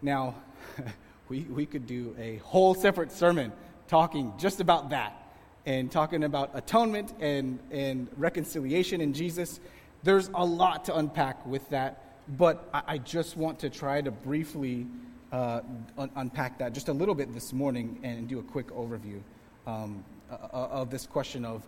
Now, 0.00 0.36
we, 1.28 1.40
we 1.42 1.66
could 1.66 1.86
do 1.86 2.14
a 2.18 2.36
whole 2.36 2.74
separate 2.74 3.10
sermon 3.10 3.52
talking 3.88 4.32
just 4.38 4.60
about 4.60 4.90
that 4.90 5.28
and 5.66 5.90
talking 5.90 6.24
about 6.24 6.50
atonement 6.54 7.12
and, 7.20 7.58
and 7.70 8.08
reconciliation 8.16 9.00
in 9.00 9.12
Jesus. 9.12 9.60
There's 10.02 10.30
a 10.34 10.44
lot 10.44 10.84
to 10.86 10.96
unpack 10.96 11.44
with 11.46 11.68
that, 11.70 12.04
but 12.36 12.68
I, 12.72 12.82
I 12.86 12.98
just 12.98 13.36
want 13.36 13.58
to 13.60 13.70
try 13.70 14.00
to 14.00 14.10
briefly 14.10 14.86
uh, 15.32 15.60
un- 15.96 16.10
unpack 16.16 16.58
that 16.58 16.72
just 16.72 16.88
a 16.88 16.92
little 16.92 17.14
bit 17.14 17.32
this 17.34 17.52
morning 17.52 17.98
and 18.02 18.28
do 18.28 18.38
a 18.38 18.42
quick 18.42 18.68
overview 18.68 19.20
um, 19.66 20.04
uh, 20.30 20.36
of 20.52 20.90
this 20.90 21.06
question 21.06 21.44
of 21.44 21.66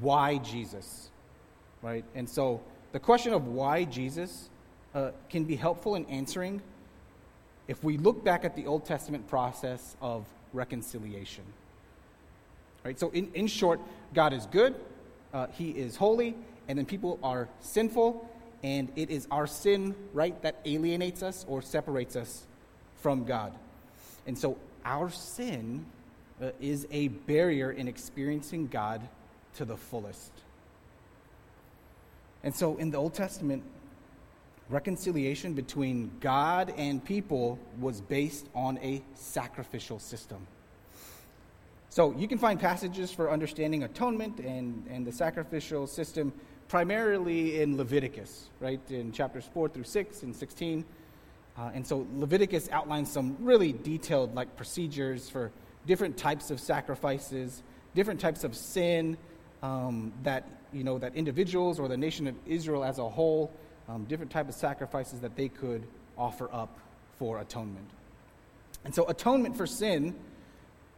why 0.00 0.38
Jesus, 0.38 1.10
right? 1.82 2.04
And 2.14 2.28
so 2.28 2.60
the 2.92 3.00
question 3.00 3.32
of 3.32 3.46
why 3.46 3.84
Jesus 3.84 4.50
uh, 4.94 5.12
can 5.30 5.44
be 5.44 5.56
helpful 5.56 5.94
in 5.94 6.04
answering 6.06 6.60
if 7.68 7.82
we 7.82 7.96
look 7.96 8.24
back 8.24 8.44
at 8.44 8.56
the 8.56 8.66
Old 8.66 8.84
Testament 8.84 9.26
process 9.28 9.96
of 10.02 10.26
reconciliation. 10.52 11.44
Right? 12.84 12.98
So, 12.98 13.10
in, 13.10 13.30
in 13.34 13.46
short, 13.46 13.80
God 14.12 14.32
is 14.32 14.46
good, 14.46 14.74
uh, 15.32 15.46
He 15.52 15.70
is 15.70 15.96
holy, 15.96 16.34
and 16.68 16.78
then 16.78 16.86
people 16.86 17.18
are 17.22 17.48
sinful, 17.60 18.28
and 18.62 18.90
it 18.96 19.10
is 19.10 19.26
our 19.30 19.46
sin, 19.46 19.94
right, 20.12 20.40
that 20.42 20.60
alienates 20.64 21.22
us 21.22 21.44
or 21.48 21.62
separates 21.62 22.16
us 22.16 22.46
from 22.96 23.24
God. 23.24 23.52
And 24.26 24.38
so, 24.38 24.56
our 24.84 25.10
sin 25.10 25.86
uh, 26.40 26.50
is 26.60 26.86
a 26.90 27.08
barrier 27.08 27.70
in 27.72 27.88
experiencing 27.88 28.68
God 28.68 29.06
to 29.56 29.64
the 29.64 29.76
fullest. 29.76 30.32
And 32.44 32.54
so, 32.54 32.76
in 32.76 32.90
the 32.90 32.98
Old 32.98 33.14
Testament, 33.14 33.62
reconciliation 34.68 35.52
between 35.52 36.10
God 36.20 36.72
and 36.76 37.04
people 37.04 37.58
was 37.78 38.00
based 38.00 38.48
on 38.54 38.78
a 38.78 39.02
sacrificial 39.14 39.98
system. 39.98 40.46
So 41.90 42.14
you 42.16 42.26
can 42.26 42.38
find 42.38 42.58
passages 42.58 43.12
for 43.12 43.30
understanding 43.30 43.82
atonement 43.82 44.38
and, 44.38 44.86
and 44.90 45.06
the 45.06 45.12
sacrificial 45.12 45.86
system 45.86 46.32
primarily 46.72 47.60
in 47.60 47.76
Leviticus, 47.76 48.48
right, 48.58 48.80
in 48.88 49.12
chapters 49.12 49.46
4 49.52 49.68
through 49.68 49.84
6 49.84 50.22
and 50.22 50.34
16. 50.34 50.82
Uh, 51.58 51.70
and 51.74 51.86
so 51.86 52.06
Leviticus 52.14 52.70
outlines 52.72 53.12
some 53.12 53.36
really 53.40 53.74
detailed 53.74 54.34
like 54.34 54.56
procedures 54.56 55.28
for 55.28 55.52
different 55.86 56.16
types 56.16 56.50
of 56.50 56.58
sacrifices, 56.58 57.62
different 57.94 58.18
types 58.18 58.42
of 58.42 58.56
sin 58.56 59.18
um, 59.62 60.14
that 60.22 60.48
you 60.72 60.82
know 60.82 60.96
that 60.96 61.14
individuals 61.14 61.78
or 61.78 61.88
the 61.88 61.96
nation 61.98 62.26
of 62.26 62.34
Israel 62.46 62.84
as 62.84 62.98
a 62.98 63.06
whole, 63.06 63.52
um, 63.86 64.04
different 64.04 64.30
type 64.30 64.48
of 64.48 64.54
sacrifices 64.54 65.20
that 65.20 65.36
they 65.36 65.50
could 65.50 65.86
offer 66.16 66.48
up 66.54 66.78
for 67.18 67.38
atonement. 67.40 67.90
And 68.86 68.94
so 68.94 69.04
atonement 69.10 69.58
for 69.58 69.66
sin 69.66 70.14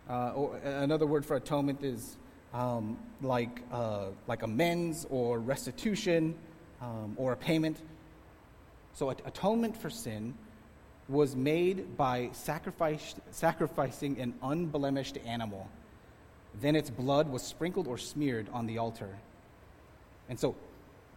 uh, 0.09 0.35
or 0.35 0.57
another 0.59 1.05
word 1.05 1.27
for 1.27 1.35
atonement 1.35 1.83
is 1.83 2.17
um, 2.55 2.97
like, 3.21 3.61
uh, 3.73 4.07
like 4.29 4.43
amends 4.43 5.07
or 5.11 5.38
restitution 5.40 6.35
um, 6.81 7.14
or 7.17 7.33
a 7.33 7.37
payment. 7.37 7.79
So, 8.95 9.11
atonement 9.11 9.77
for 9.77 9.90
sin 9.90 10.35
was 11.09 11.37
made 11.37 11.97
by 11.99 12.31
sacrificing 12.33 14.21
an 14.21 14.35
unblemished 14.43 15.19
animal. 15.27 15.69
Then 16.61 16.77
its 16.77 16.88
blood 16.88 17.29
was 17.29 17.43
sprinkled 17.43 17.88
or 17.88 17.99
smeared 17.99 18.49
on 18.53 18.67
the 18.67 18.79
altar. 18.79 19.11
And 20.29 20.38
so, 20.38 20.55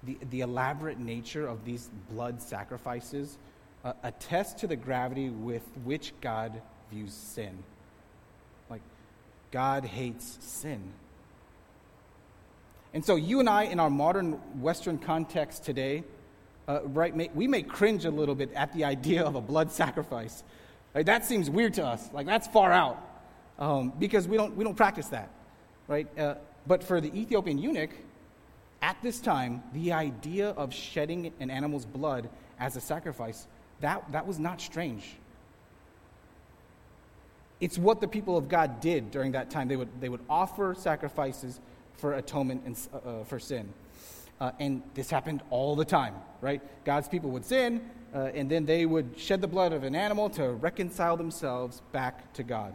the, 0.04 0.17
the 0.30 0.41
elaborate 0.41 1.00
nature 1.00 1.47
of 1.47 1.63
these 1.65 1.89
blood 2.12 2.41
sacrifices 2.41 3.38
uh, 3.86 3.93
attest 4.04 4.58
to 4.60 4.67
the 4.67 4.76
gravity 4.76 5.30
with 5.30 5.63
which 5.84 6.13
God 6.19 6.62
views 6.91 7.13
sin. 7.13 7.63
Like, 8.69 8.82
God 9.52 9.86
hates 9.86 10.38
sin. 10.41 10.82
And 12.93 13.04
so, 13.04 13.15
you 13.15 13.39
and 13.39 13.50
I, 13.50 13.63
in 13.63 13.80
our 13.80 13.89
modern 13.89 14.34
Western 14.62 14.97
context 14.97 15.63
today, 15.63 16.04
uh, 16.67 16.82
right, 16.84 17.15
may, 17.15 17.30
we 17.34 17.47
may 17.47 17.62
cringe 17.63 18.06
a 18.06 18.12
little 18.12 18.36
bit 18.36 18.52
at 18.54 18.73
the 18.73 18.86
idea 18.86 19.23
of 19.23 19.36
a 19.36 19.41
blood 19.41 19.71
sacrifice. 19.71 20.43
Right? 20.93 21.06
That 21.06 21.26
seems 21.26 21.50
weird 21.50 21.76
to 21.76 21.86
us. 21.86 22.10
Like, 22.13 22.26
that's 22.26 22.47
far 22.47 22.71
out 22.71 22.97
um, 23.60 23.93
because 24.00 24.28
we 24.28 24.38
don't, 24.38 24.56
we 24.56 24.63
don't 24.63 24.76
practice 24.76 25.08
that. 25.08 25.30
Right? 25.88 26.08
Uh, 26.17 26.36
but 26.65 26.84
for 26.84 27.00
the 27.00 27.13
Ethiopian 27.17 27.58
eunuch, 27.58 27.91
at 28.82 28.97
this 29.02 29.19
time, 29.19 29.63
the 29.73 29.93
idea 29.93 30.50
of 30.50 30.73
shedding 30.73 31.32
an 31.39 31.50
animal's 31.50 31.86
blood 31.86 32.30
as 32.60 32.76
a 32.76 32.82
sacrifice, 32.82 33.47
that, 33.82 34.12
that 34.12 34.28
was 34.28 34.39
not 34.39 34.62
strange. 34.62 35.15
It's 37.60 37.78
what 37.78 38.02
the 38.02 38.08
people 38.08 38.38
of 38.38 38.50
God 38.50 38.82
did 38.82 39.10
during 39.10 39.32
that 39.32 39.50
time. 39.50 39.67
They 39.67 39.76
would, 39.76 39.89
they 40.00 40.10
would 40.10 40.21
offer 40.30 40.76
sacrifices 40.78 41.60
for 41.97 42.13
atonement 42.13 42.63
and, 42.65 42.77
uh, 42.93 42.97
uh, 42.97 43.23
for 43.23 43.39
sin. 43.39 43.73
Uh, 44.39 44.51
and 44.60 44.83
this 44.93 45.10
happened 45.10 45.41
all 45.49 45.75
the 45.75 45.86
time, 45.86 46.13
right? 46.41 46.62
God's 46.86 47.07
people 47.07 47.31
would 47.31 47.43
sin, 47.43 47.81
uh, 48.13 48.29
and 48.36 48.49
then 48.49 48.65
they 48.65 48.86
would 48.86 49.17
shed 49.17 49.41
the 49.41 49.47
blood 49.47 49.73
of 49.73 49.83
an 49.83 49.95
animal 49.95 50.29
to 50.31 50.49
reconcile 50.49 51.17
themselves 51.17 51.81
back 51.91 52.33
to 52.33 52.43
God. 52.43 52.73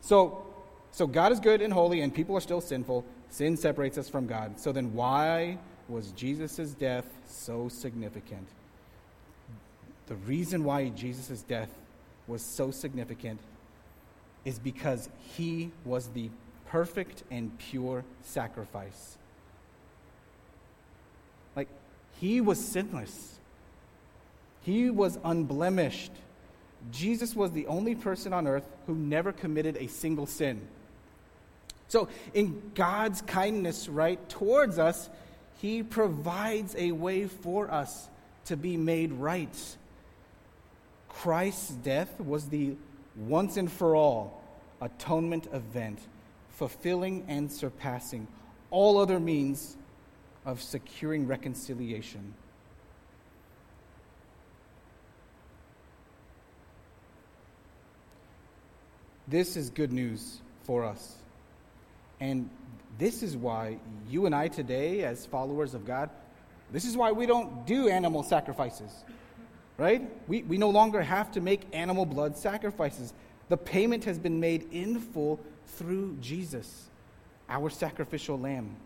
So, 0.00 0.44
so 0.90 1.06
God 1.06 1.30
is 1.30 1.38
good 1.38 1.62
and 1.62 1.72
holy, 1.72 2.00
and 2.00 2.12
people 2.12 2.36
are 2.36 2.40
still 2.40 2.60
sinful. 2.60 3.04
Sin 3.30 3.56
separates 3.56 3.96
us 3.98 4.08
from 4.08 4.26
God. 4.26 4.58
So 4.58 4.72
then, 4.72 4.92
why 4.92 5.58
was 5.88 6.10
Jesus' 6.12 6.72
death 6.74 7.06
so 7.26 7.68
significant? 7.68 8.48
The 10.06 10.16
reason 10.16 10.64
why 10.64 10.88
Jesus' 10.88 11.42
death 11.42 11.70
was 12.26 12.42
so 12.42 12.70
significant 12.70 13.40
is 14.44 14.58
because 14.58 15.08
he 15.36 15.70
was 15.84 16.08
the 16.08 16.30
perfect 16.72 17.22
and 17.30 17.56
pure 17.58 18.02
sacrifice. 18.22 19.18
Like, 21.54 21.68
he 22.18 22.40
was 22.40 22.58
sinless, 22.58 23.38
he 24.62 24.90
was 24.90 25.18
unblemished. 25.22 26.12
Jesus 26.90 27.36
was 27.36 27.52
the 27.52 27.68
only 27.68 27.94
person 27.94 28.32
on 28.32 28.48
earth 28.48 28.64
who 28.86 28.94
never 28.96 29.32
committed 29.32 29.76
a 29.76 29.86
single 29.86 30.26
sin. 30.26 30.60
So, 31.86 32.08
in 32.34 32.60
God's 32.74 33.20
kindness, 33.20 33.88
right, 33.88 34.18
towards 34.28 34.80
us, 34.80 35.08
He 35.60 35.84
provides 35.84 36.74
a 36.76 36.90
way 36.90 37.28
for 37.28 37.70
us 37.70 38.08
to 38.46 38.56
be 38.56 38.76
made 38.76 39.12
right. 39.12 39.76
Christ's 41.08 41.70
death 41.70 42.18
was 42.18 42.48
the 42.48 42.74
once 43.14 43.56
and 43.56 43.70
for 43.70 43.94
all 43.94 44.42
atonement 44.80 45.46
event, 45.52 46.00
fulfilling 46.52 47.24
and 47.28 47.50
surpassing 47.50 48.26
all 48.70 48.98
other 48.98 49.20
means 49.20 49.76
of 50.44 50.62
securing 50.62 51.26
reconciliation. 51.26 52.34
This 59.28 59.56
is 59.56 59.70
good 59.70 59.92
news 59.92 60.40
for 60.64 60.84
us. 60.84 61.16
And 62.20 62.50
this 62.98 63.22
is 63.22 63.36
why 63.36 63.78
you 64.08 64.26
and 64.26 64.34
I 64.34 64.48
today, 64.48 65.04
as 65.04 65.26
followers 65.26 65.74
of 65.74 65.86
God, 65.86 66.10
this 66.70 66.84
is 66.84 66.96
why 66.96 67.12
we 67.12 67.26
don't 67.26 67.66
do 67.66 67.88
animal 67.88 68.22
sacrifices 68.22 68.92
right? 69.82 70.02
We, 70.28 70.42
we 70.42 70.58
no 70.58 70.70
longer 70.70 71.02
have 71.02 71.32
to 71.32 71.40
make 71.40 71.62
animal 71.72 72.06
blood 72.06 72.36
sacrifices. 72.36 73.12
The 73.48 73.56
payment 73.56 74.04
has 74.04 74.18
been 74.18 74.40
made 74.40 74.68
in 74.72 75.00
full 75.00 75.40
through 75.66 76.16
Jesus, 76.20 76.88
our 77.48 77.70
sacrificial 77.70 78.38
lamb. 78.38 78.76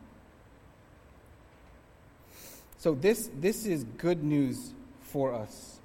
So, 2.78 2.94
this, 2.94 3.30
this 3.40 3.66
is 3.66 3.84
good 3.96 4.22
news 4.22 4.72
for 5.00 5.32
us, 5.32 5.76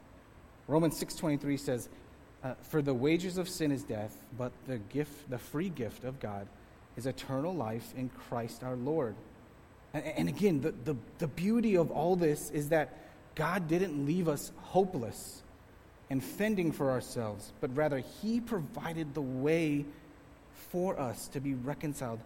Romans 0.68 0.98
6:23 0.98 1.58
says, 1.58 1.90
uh, 2.44 2.54
"For 2.62 2.82
the 2.82 2.94
wages 2.94 3.38
of 3.38 3.50
sin 3.50 3.72
is 3.72 3.84
death, 3.84 4.18
but 4.38 4.52
the 4.68 4.78
gift, 4.78 5.30
the 5.30 5.38
free 5.38 5.70
gift 5.70 6.04
of 6.04 6.20
God, 6.20 6.48
is 6.96 7.06
eternal 7.06 7.54
life 7.54 7.94
in 7.96 8.10
Christ 8.10 8.64
our 8.64 8.76
Lord." 8.76 9.16
And, 9.94 10.04
and 10.06 10.30
again, 10.30 10.62
the, 10.62 10.72
the, 10.72 10.96
the 11.18 11.28
beauty 11.28 11.76
of 11.76 11.92
all 11.92 12.16
this 12.16 12.52
is 12.52 12.70
that 12.70 12.98
God 13.36 13.68
didn't 13.68 14.06
leave 14.06 14.28
us 14.28 14.52
hopeless 14.58 15.44
and 16.12 16.22
fending 16.22 16.74
for 16.74 16.92
ourselves, 16.92 17.54
but 17.62 17.74
rather 17.74 18.00
He 18.22 18.42
provided 18.42 19.14
the 19.14 19.22
way 19.22 19.86
for 20.70 21.00
us 21.00 21.30
to 21.30 21.40
be 21.40 21.54
reconciled 21.54 22.20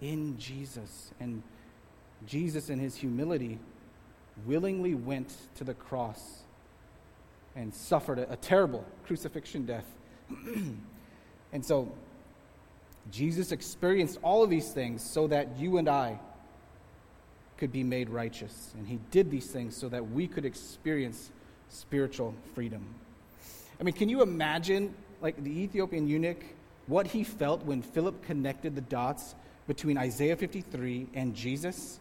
in 0.00 0.36
Jesus. 0.40 1.12
And 1.20 1.44
Jesus, 2.26 2.68
in 2.68 2.80
His 2.80 2.96
humility, 2.96 3.60
willingly 4.44 4.96
went 4.96 5.36
to 5.54 5.62
the 5.62 5.74
cross 5.74 6.40
and 7.54 7.72
suffered 7.72 8.18
a, 8.18 8.32
a 8.32 8.36
terrible 8.36 8.84
crucifixion 9.06 9.64
death. 9.64 9.86
and 11.52 11.64
so, 11.64 11.92
Jesus 13.12 13.52
experienced 13.52 14.18
all 14.20 14.42
of 14.42 14.50
these 14.50 14.72
things 14.72 15.00
so 15.00 15.28
that 15.28 15.56
you 15.56 15.78
and 15.78 15.88
I 15.88 16.18
could 17.56 17.70
be 17.70 17.84
made 17.84 18.10
righteous. 18.10 18.74
And 18.76 18.88
he 18.88 18.98
did 19.12 19.30
these 19.30 19.46
things 19.46 19.76
so 19.76 19.88
that 19.90 20.10
we 20.10 20.26
could 20.26 20.44
experience 20.44 21.30
spiritual 21.68 22.34
freedom. 22.56 22.84
I 23.80 23.84
mean, 23.84 23.94
can 23.94 24.08
you 24.08 24.22
imagine, 24.22 24.94
like 25.20 25.42
the 25.42 25.62
Ethiopian 25.62 26.08
eunuch, 26.08 26.42
what 26.86 27.06
he 27.06 27.22
felt 27.22 27.64
when 27.64 27.82
Philip 27.82 28.22
connected 28.24 28.74
the 28.74 28.80
dots 28.80 29.34
between 29.66 29.96
Isaiah 29.96 30.36
53 30.36 31.08
and 31.14 31.34
Jesus? 31.34 32.00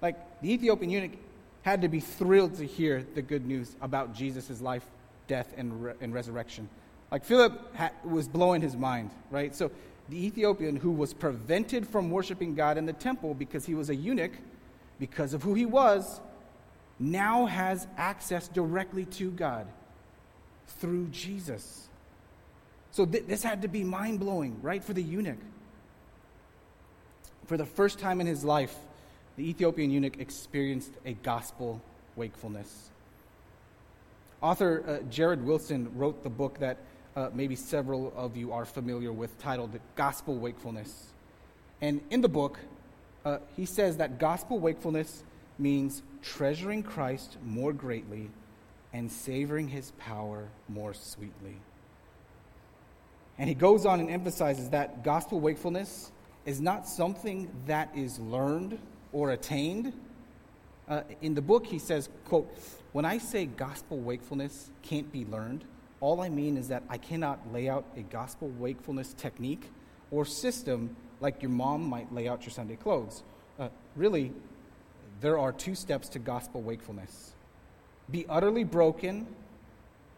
Like, 0.00 0.40
the 0.40 0.52
Ethiopian 0.52 0.90
eunuch 0.90 1.12
had 1.62 1.82
to 1.82 1.88
be 1.88 2.00
thrilled 2.00 2.56
to 2.56 2.66
hear 2.66 3.04
the 3.14 3.20
good 3.20 3.44
news 3.46 3.76
about 3.82 4.14
Jesus' 4.14 4.60
life, 4.62 4.86
death, 5.26 5.52
and, 5.58 5.84
re- 5.84 5.94
and 6.00 6.14
resurrection. 6.14 6.68
Like, 7.12 7.24
Philip 7.24 7.76
ha- 7.76 7.90
was 8.04 8.26
blowing 8.26 8.62
his 8.62 8.76
mind, 8.76 9.10
right? 9.30 9.54
So, 9.54 9.70
the 10.08 10.24
Ethiopian 10.26 10.76
who 10.76 10.90
was 10.90 11.12
prevented 11.12 11.86
from 11.86 12.10
worshiping 12.10 12.54
God 12.54 12.78
in 12.78 12.86
the 12.86 12.92
temple 12.92 13.34
because 13.34 13.66
he 13.66 13.74
was 13.74 13.90
a 13.90 13.94
eunuch, 13.94 14.32
because 14.98 15.34
of 15.34 15.42
who 15.42 15.54
he 15.54 15.66
was, 15.66 16.20
now 16.98 17.46
has 17.46 17.86
access 17.96 18.48
directly 18.48 19.04
to 19.04 19.30
God 19.30 19.66
through 20.78 21.08
Jesus. 21.08 21.88
So 22.92 23.06
th- 23.06 23.26
this 23.26 23.42
had 23.42 23.62
to 23.62 23.68
be 23.68 23.84
mind 23.84 24.20
blowing, 24.20 24.58
right, 24.62 24.82
for 24.82 24.92
the 24.92 25.02
eunuch. 25.02 25.38
For 27.46 27.56
the 27.56 27.66
first 27.66 27.98
time 27.98 28.20
in 28.20 28.26
his 28.26 28.44
life, 28.44 28.74
the 29.36 29.48
Ethiopian 29.48 29.90
eunuch 29.90 30.18
experienced 30.18 30.92
a 31.04 31.14
gospel 31.14 31.80
wakefulness. 32.16 32.90
Author 34.40 34.84
uh, 34.86 35.10
Jared 35.10 35.44
Wilson 35.44 35.90
wrote 35.96 36.22
the 36.22 36.30
book 36.30 36.58
that 36.58 36.78
uh, 37.16 37.28
maybe 37.34 37.56
several 37.56 38.12
of 38.16 38.36
you 38.36 38.52
are 38.52 38.64
familiar 38.64 39.12
with 39.12 39.38
titled 39.38 39.78
Gospel 39.96 40.38
Wakefulness. 40.38 41.06
And 41.80 42.00
in 42.10 42.20
the 42.20 42.28
book, 42.28 42.58
uh, 43.24 43.38
he 43.56 43.66
says 43.66 43.96
that 43.98 44.18
gospel 44.18 44.58
wakefulness 44.58 45.22
means 45.58 46.02
treasuring 46.22 46.82
Christ 46.82 47.36
more 47.44 47.72
greatly 47.72 48.30
and 48.92 49.10
savoring 49.10 49.68
his 49.68 49.92
power 49.92 50.48
more 50.68 50.94
sweetly. 50.94 51.56
And 53.38 53.48
he 53.48 53.54
goes 53.54 53.86
on 53.86 54.00
and 54.00 54.10
emphasizes 54.10 54.70
that 54.70 55.04
gospel 55.04 55.40
wakefulness 55.40 56.12
is 56.44 56.60
not 56.60 56.88
something 56.88 57.50
that 57.66 57.90
is 57.94 58.18
learned 58.18 58.78
or 59.12 59.30
attained. 59.30 59.92
Uh, 60.88 61.02
in 61.22 61.34
the 61.34 61.42
book, 61.42 61.66
he 61.66 61.78
says, 61.78 62.08
quote, 62.24 62.50
when 62.92 63.04
I 63.04 63.18
say 63.18 63.46
gospel 63.46 63.98
wakefulness 63.98 64.70
can't 64.82 65.10
be 65.12 65.24
learned, 65.24 65.64
all 66.00 66.20
I 66.20 66.28
mean 66.28 66.56
is 66.56 66.68
that 66.68 66.82
I 66.88 66.98
cannot 66.98 67.52
lay 67.52 67.68
out 67.68 67.84
a 67.96 68.02
gospel 68.02 68.48
wakefulness 68.58 69.14
technique 69.14 69.70
or 70.10 70.24
system 70.24 70.96
like 71.20 71.42
your 71.42 71.50
mom 71.50 71.84
might 71.88 72.12
lay 72.12 72.26
out 72.26 72.42
your 72.42 72.50
Sunday 72.50 72.76
clothes. 72.76 73.22
Uh, 73.58 73.68
really, 73.94 74.32
there 75.20 75.38
are 75.38 75.52
two 75.52 75.74
steps 75.74 76.08
to 76.10 76.18
gospel 76.18 76.62
wakefulness 76.62 77.32
be 78.10 78.26
utterly 78.28 78.64
broken 78.64 79.26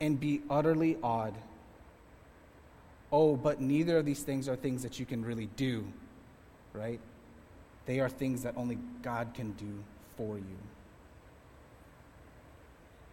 and 0.00 0.18
be 0.18 0.42
utterly 0.50 0.96
awed. 1.02 1.34
Oh, 3.10 3.36
but 3.36 3.60
neither 3.60 3.98
of 3.98 4.06
these 4.06 4.22
things 4.22 4.48
are 4.48 4.56
things 4.56 4.82
that 4.82 4.98
you 4.98 5.06
can 5.06 5.24
really 5.24 5.48
do, 5.56 5.84
right? 6.72 6.98
They 7.86 8.00
are 8.00 8.08
things 8.08 8.42
that 8.42 8.54
only 8.56 8.78
God 9.02 9.32
can 9.34 9.52
do 9.52 9.84
for 10.16 10.38
you. 10.38 10.58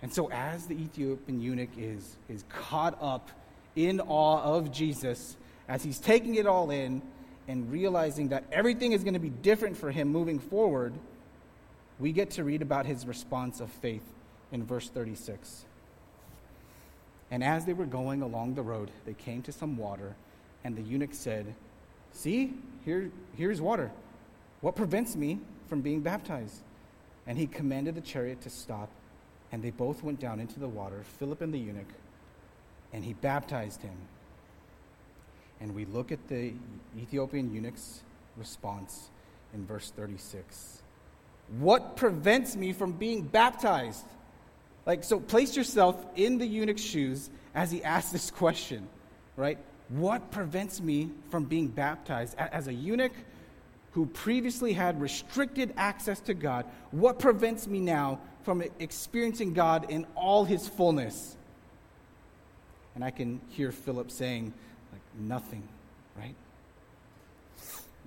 And 0.02 0.14
so, 0.14 0.32
as 0.32 0.66
the 0.66 0.76
Ethiopian 0.76 1.42
eunuch 1.42 1.78
is, 1.78 2.16
is 2.30 2.46
caught 2.48 2.98
up 3.02 3.30
in 3.76 4.00
awe 4.00 4.42
of 4.42 4.72
Jesus, 4.72 5.36
as 5.68 5.84
he's 5.84 6.00
taking 6.00 6.36
it 6.36 6.48
all 6.48 6.72
in 6.72 7.02
and 7.50 7.70
realizing 7.70 8.30
that 8.30 8.46
everything 8.52 8.94
is 8.94 9.04
going 9.04 9.16
to 9.16 9.20
be 9.20 9.30
different 9.30 9.76
for 9.76 9.92
him 9.92 10.08
moving 10.08 10.40
forward, 10.40 10.94
we 12.00 12.14
get 12.14 12.32
to 12.32 12.46
read 12.46 12.62
about 12.62 12.86
his 12.86 13.06
response 13.06 13.60
of 13.60 13.70
faith 13.70 14.04
in 14.52 14.66
verse 14.66 14.90
36. 14.90 15.66
And 17.32 17.44
as 17.44 17.66
they 17.66 17.74
were 17.74 17.86
going 17.86 18.22
along 18.22 18.56
the 18.56 18.62
road, 18.62 18.92
they 19.06 19.14
came 19.14 19.42
to 19.44 19.52
some 19.52 19.78
water, 19.78 20.16
and 20.64 20.76
the 20.76 20.82
eunuch 20.82 21.14
said, 21.14 21.54
See, 22.12 22.54
here, 22.86 23.12
here's 23.38 23.62
water. 23.62 23.92
What 24.62 24.76
prevents 24.76 25.16
me 25.16 25.40
from 25.68 25.82
being 25.82 26.02
baptized? 26.02 26.62
And 27.28 27.38
he 27.38 27.46
commanded 27.46 27.96
the 27.96 28.02
chariot 28.02 28.42
to 28.42 28.50
stop, 28.50 28.90
and 29.52 29.62
they 29.62 29.70
both 29.70 30.04
went 30.04 30.20
down 30.20 30.40
into 30.40 30.60
the 30.60 30.68
water, 30.68 31.04
Philip 31.20 31.42
and 31.42 31.54
the 31.54 31.60
eunuch, 31.60 31.94
and 32.92 33.04
he 33.06 33.14
baptized 33.14 33.84
him. 33.84 33.96
And 35.62 35.76
we 35.76 35.86
look 35.86 36.12
at 36.12 36.28
the 36.28 36.54
Ethiopian 36.98 37.54
eunuch's 37.54 38.02
response 38.38 39.10
in 39.54 39.66
verse 39.66 39.92
36. 39.96 40.82
What 41.60 41.96
prevents 41.96 42.56
me 42.56 42.74
from 42.74 42.94
being 42.94 43.22
baptized? 43.24 44.06
Like, 44.90 45.04
so 45.04 45.20
place 45.20 45.56
yourself 45.56 46.04
in 46.16 46.40
the 46.40 46.48
eunuch's 46.48 46.84
shoes 46.84 47.30
as 47.54 47.70
he 47.70 47.84
asks 47.84 48.12
this 48.12 48.32
question, 48.32 48.90
right? 49.36 49.60
What 49.90 50.32
prevents 50.32 50.82
me 50.82 51.12
from 51.30 51.44
being 51.46 51.68
baptized? 51.68 52.36
As 52.40 52.68
a 52.68 52.74
eunuch 52.74 53.12
who 53.92 54.08
previously 54.08 54.74
had 54.74 55.00
restricted 55.00 55.76
access 55.78 56.20
to 56.22 56.34
God, 56.34 56.66
what 56.90 57.20
prevents 57.20 57.68
me 57.68 57.80
now 57.80 58.20
from 58.42 58.64
experiencing 58.80 59.54
God 59.54 59.92
in 59.92 60.08
all 60.16 60.44
his 60.44 60.68
fullness? 60.68 61.38
And 62.96 63.04
I 63.04 63.12
can 63.12 63.42
hear 63.50 63.72
Philip 63.72 64.10
saying, 64.10 64.52
like, 64.92 65.02
nothing, 65.20 65.68
right? 66.18 66.34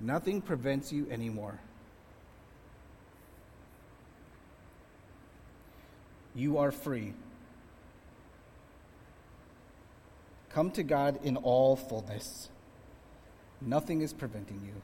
Nothing 0.01 0.41
prevents 0.41 0.93
you 0.93 1.07
anymore. 1.13 1.61
You 6.35 6.59
are 6.59 6.73
free. 6.73 7.15
Come 10.51 10.71
to 10.73 10.83
God 10.83 11.19
in 11.23 11.37
all 11.37 11.77
fullness. 11.77 12.49
Nothing 13.61 14.01
is 14.01 14.13
preventing 14.13 14.61
you. 14.65 14.75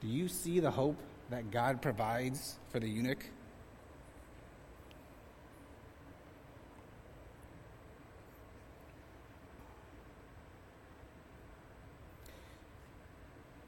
Do 0.00 0.08
you 0.08 0.28
see 0.28 0.60
the 0.60 0.70
hope 0.70 0.96
that 1.30 1.50
God 1.50 1.82
provides 1.82 2.56
for 2.70 2.80
the 2.80 2.88
eunuch? 2.88 3.24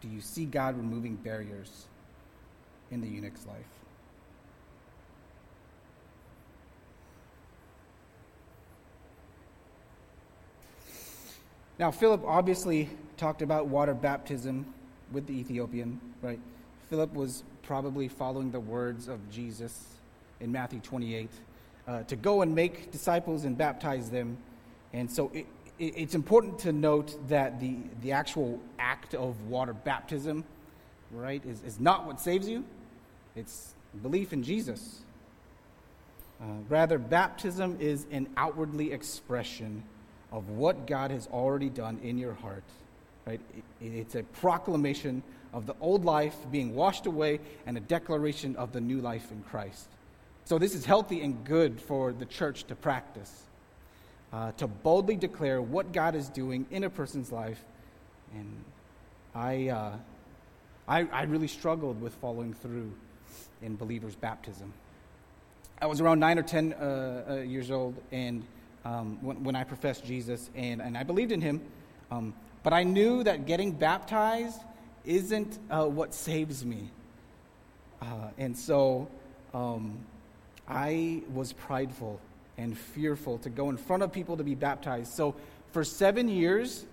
Do 0.01 0.09
you 0.09 0.21
see 0.21 0.45
God 0.45 0.77
removing 0.77 1.17
barriers 1.17 1.87
in 2.91 3.01
the 3.01 3.09
eunuch's 3.09 3.47
life? 3.47 3.65
Now, 11.81 11.91
Philip 11.91 12.23
obviously 12.27 12.91
talked 13.17 13.41
about 13.41 13.67
water 13.67 13.95
baptism 13.95 14.67
with 15.13 15.27
the 15.27 15.33
Ethiopian, 15.33 15.99
right? 16.21 16.39
Philip 16.91 17.15
was 17.15 17.43
probably 17.63 18.07
following 18.07 18.51
the 18.51 18.61
words 18.61 19.09
of 19.09 19.19
Jesus 19.31 19.87
in 20.41 20.53
Matthew 20.53 20.81
28 20.81 21.31
uh, 21.89 22.03
to 22.03 22.17
go 22.17 22.43
and 22.43 22.55
make 22.55 22.91
disciples 22.91 23.45
and 23.45 23.57
baptize 23.57 24.11
them. 24.11 24.37
And 24.93 25.11
so 25.11 25.31
it, 25.33 25.47
it, 25.79 25.95
it's 25.97 26.15
important 26.15 26.59
to 26.61 26.73
note 26.73 27.17
that 27.29 27.61
the, 27.61 27.77
the 28.03 28.13
actual 28.13 28.61
act 28.79 29.15
of 29.15 29.41
water 29.49 29.73
baptism, 29.73 30.45
right, 31.11 31.43
is, 31.47 31.63
is 31.63 31.81
not 31.81 32.07
what 32.07 32.21
saves 32.21 32.47
you, 32.47 32.63
it's 33.37 33.75
belief 34.03 34.33
in 34.33 34.43
Jesus. 34.43 35.01
Uh, 36.41 36.45
rather, 36.69 36.99
baptism 36.99 37.77
is 37.81 38.07
an 38.11 38.29
outwardly 38.37 38.93
expression 38.93 39.83
of 40.33 40.49
what 40.49 40.87
God 40.87 41.11
has 41.11 41.27
already 41.27 41.69
done 41.69 41.99
in 42.03 42.17
your 42.17 42.35
heart 42.35 42.65
Right? 43.27 43.41
It, 43.81 43.87
it's 43.87 44.15
a 44.15 44.23
proclamation 44.23 45.23
of 45.53 45.67
the 45.67 45.75
old 45.81 46.05
life 46.05 46.37
being 46.51 46.75
washed 46.75 47.07
away 47.07 47.41
and 47.67 47.77
a 47.77 47.81
declaration 47.81 48.57
of 48.57 48.73
the 48.73 48.81
new 48.81 49.01
life 49.01 49.31
in 49.31 49.43
Christ. 49.43 49.89
So, 50.45 50.59
this 50.59 50.75
is 50.75 50.85
healthy 50.85 51.21
and 51.21 51.45
good 51.45 51.81
for 51.81 52.13
the 52.13 52.25
church 52.25 52.65
to 52.65 52.75
practice, 52.75 53.45
uh, 54.33 54.53
to 54.53 54.67
boldly 54.67 55.17
declare 55.17 55.61
what 55.61 55.93
God 55.93 56.15
is 56.15 56.29
doing 56.29 56.67
in 56.71 56.85
a 56.85 56.91
person's 56.91 57.31
life. 57.31 57.63
And 58.35 58.65
I, 59.35 59.69
uh, 59.69 59.97
I, 60.89 61.01
I 61.13 61.23
really 61.25 61.49
struggled 61.49 62.01
with 62.01 62.15
following 62.15 62.55
through 62.55 62.93
in 63.63 63.77
believers' 63.77 64.15
baptism. 64.15 64.73
I 65.81 65.87
was 65.87 66.01
around 66.01 66.21
nine 66.21 66.39
or 66.39 66.43
ten 66.43 66.75
uh, 66.75 67.25
uh, 67.29 67.35
years 67.37 67.71
old, 67.71 67.95
and 68.13 68.45
um, 68.85 69.19
when, 69.23 69.45
when, 69.45 69.57
I 69.57 69.65
professed 69.65 70.05
Jesus, 70.05 70.51
and, 70.55 70.81
and 70.83 70.97
I 70.97 71.03
believed 71.03 71.33
in 71.33 71.41
Him, 71.41 71.61
um, 72.11 72.35
but 72.63 72.73
I 72.73 72.83
knew 72.83 73.23
that 73.25 73.47
getting 73.47 73.73
baptized 73.73 74.61
isn't 75.05 75.59
uh, 75.71 75.87
what 75.87 76.15
saves 76.15 76.65
me. 76.65 76.91
Uh, 78.03 78.29
and 78.39 78.57
so 78.57 79.09
um, 79.55 79.99
I 80.69 81.23
was 81.33 81.53
prideful 81.53 82.21
and 82.59 82.77
fearful 82.77 83.39
to 83.39 83.51
go 83.51 83.71
in 83.71 83.77
front 83.77 84.03
of 84.03 84.13
people 84.13 84.37
to 84.37 84.45
be 84.45 84.55
baptized. 84.55 85.13
So 85.15 85.35
for 85.73 85.85
seven 85.85 86.29
years, 86.29 86.85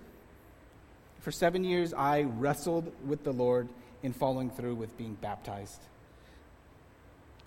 for 1.20 1.30
seven 1.30 1.64
years, 1.64 1.92
I 1.92 2.22
wrestled 2.22 2.92
with 3.06 3.24
the 3.24 3.32
Lord 3.32 3.68
in 4.02 4.12
following 4.12 4.50
through 4.50 4.76
with 4.76 4.96
being 4.96 5.14
baptized. 5.20 5.80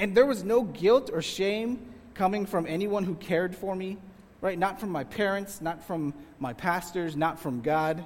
And 0.02 0.18
there 0.18 0.26
was 0.26 0.44
no 0.44 0.64
guilt 0.64 1.12
or 1.14 1.22
shame 1.22 1.80
coming 2.16 2.48
from 2.48 2.66
anyone 2.66 3.04
who 3.04 3.14
cared 3.14 3.56
for 3.56 3.76
me, 3.76 4.00
right? 4.42 4.58
Not 4.58 4.80
from 4.80 4.90
my 4.90 5.04
parents, 5.04 5.62
not 5.62 5.86
from 5.86 6.16
my 6.40 6.54
pastors, 6.54 7.16
not 7.16 7.40
from 7.40 7.62
God. 7.62 8.04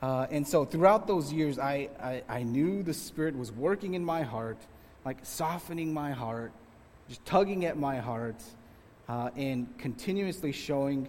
Uh, 0.00 0.26
and 0.30 0.48
so 0.48 0.64
throughout 0.64 1.06
those 1.06 1.30
years, 1.30 1.58
I, 1.58 1.90
I, 2.02 2.22
I, 2.26 2.42
knew 2.42 2.82
the 2.82 2.94
Spirit 2.94 3.36
was 3.36 3.52
working 3.52 3.92
in 3.92 4.02
my 4.02 4.22
heart, 4.22 4.56
like 5.04 5.18
softening 5.22 5.92
my 5.92 6.12
heart, 6.12 6.52
just 7.06 7.22
tugging 7.26 7.66
at 7.66 7.76
my 7.76 7.98
heart, 7.98 8.42
uh, 9.06 9.28
and 9.36 9.66
continuously 9.76 10.52
showing 10.52 11.06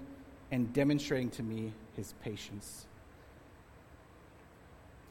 and 0.52 0.74
demonstrating 0.74 1.30
to 1.30 1.44
me 1.44 1.72
his 1.96 2.16
patience. 2.22 2.86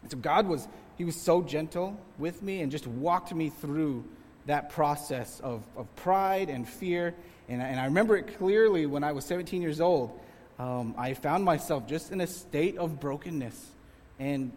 And 0.03 0.11
so 0.11 0.19
God 0.19 0.47
was, 0.47 0.69
he 0.99 1.07
was 1.07 1.17
so 1.17 1.41
gentle 1.41 1.99
with 2.19 2.43
me 2.43 2.61
and 2.61 2.71
just 2.71 2.87
walked 2.87 3.35
me 3.35 3.49
through 3.49 4.05
that 4.47 4.71
process 4.71 5.41
of, 5.41 5.63
of 5.77 5.95
pride 5.97 6.49
and 6.49 6.69
fear. 6.69 7.15
And, 7.49 7.61
and 7.61 7.79
I 7.79 7.85
remember 7.87 8.17
it 8.17 8.39
clearly 8.39 8.87
when 8.87 9.05
I 9.05 9.13
was 9.13 9.25
17 9.25 9.61
years 9.63 9.81
old 9.81 10.19
um, 10.61 10.95
I 10.99 11.15
found 11.15 11.43
myself 11.43 11.87
just 11.87 12.13
in 12.13 12.21
a 12.21 12.27
state 12.27 12.77
of 12.77 13.01
brokenness 13.01 13.71
and 14.19 14.53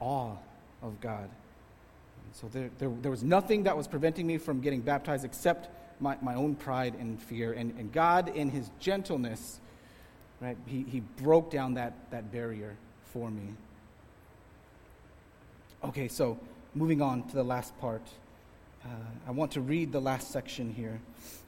awe 0.00 0.36
of 0.82 1.00
God. 1.00 1.30
So 2.34 2.48
there, 2.48 2.68
there, 2.78 2.90
there, 3.00 3.10
was 3.10 3.22
nothing 3.22 3.62
that 3.62 3.74
was 3.74 3.88
preventing 3.88 4.26
me 4.26 4.36
from 4.36 4.60
getting 4.60 4.82
baptized 4.82 5.24
except 5.24 5.70
my, 5.98 6.18
my 6.20 6.34
own 6.34 6.56
pride 6.56 6.94
and 7.00 7.18
fear. 7.22 7.54
And, 7.54 7.74
and 7.78 7.90
God, 7.90 8.28
in 8.36 8.50
his 8.50 8.70
gentleness, 8.80 9.58
right, 10.42 10.58
he, 10.66 10.82
he 10.82 11.00
broke 11.00 11.50
down 11.50 11.72
that, 11.74 11.94
that 12.10 12.30
barrier 12.30 12.76
for 13.14 13.30
me. 13.30 13.54
Okay, 15.84 16.08
so 16.08 16.38
moving 16.74 17.00
on 17.00 17.26
to 17.28 17.34
the 17.34 17.44
last 17.44 17.78
part. 17.80 18.02
Uh, 18.86 18.88
I 19.26 19.30
want 19.32 19.50
to 19.52 19.60
read 19.60 19.90
the 19.90 20.00
last 20.00 20.30
section 20.30 20.72
here 20.72 21.00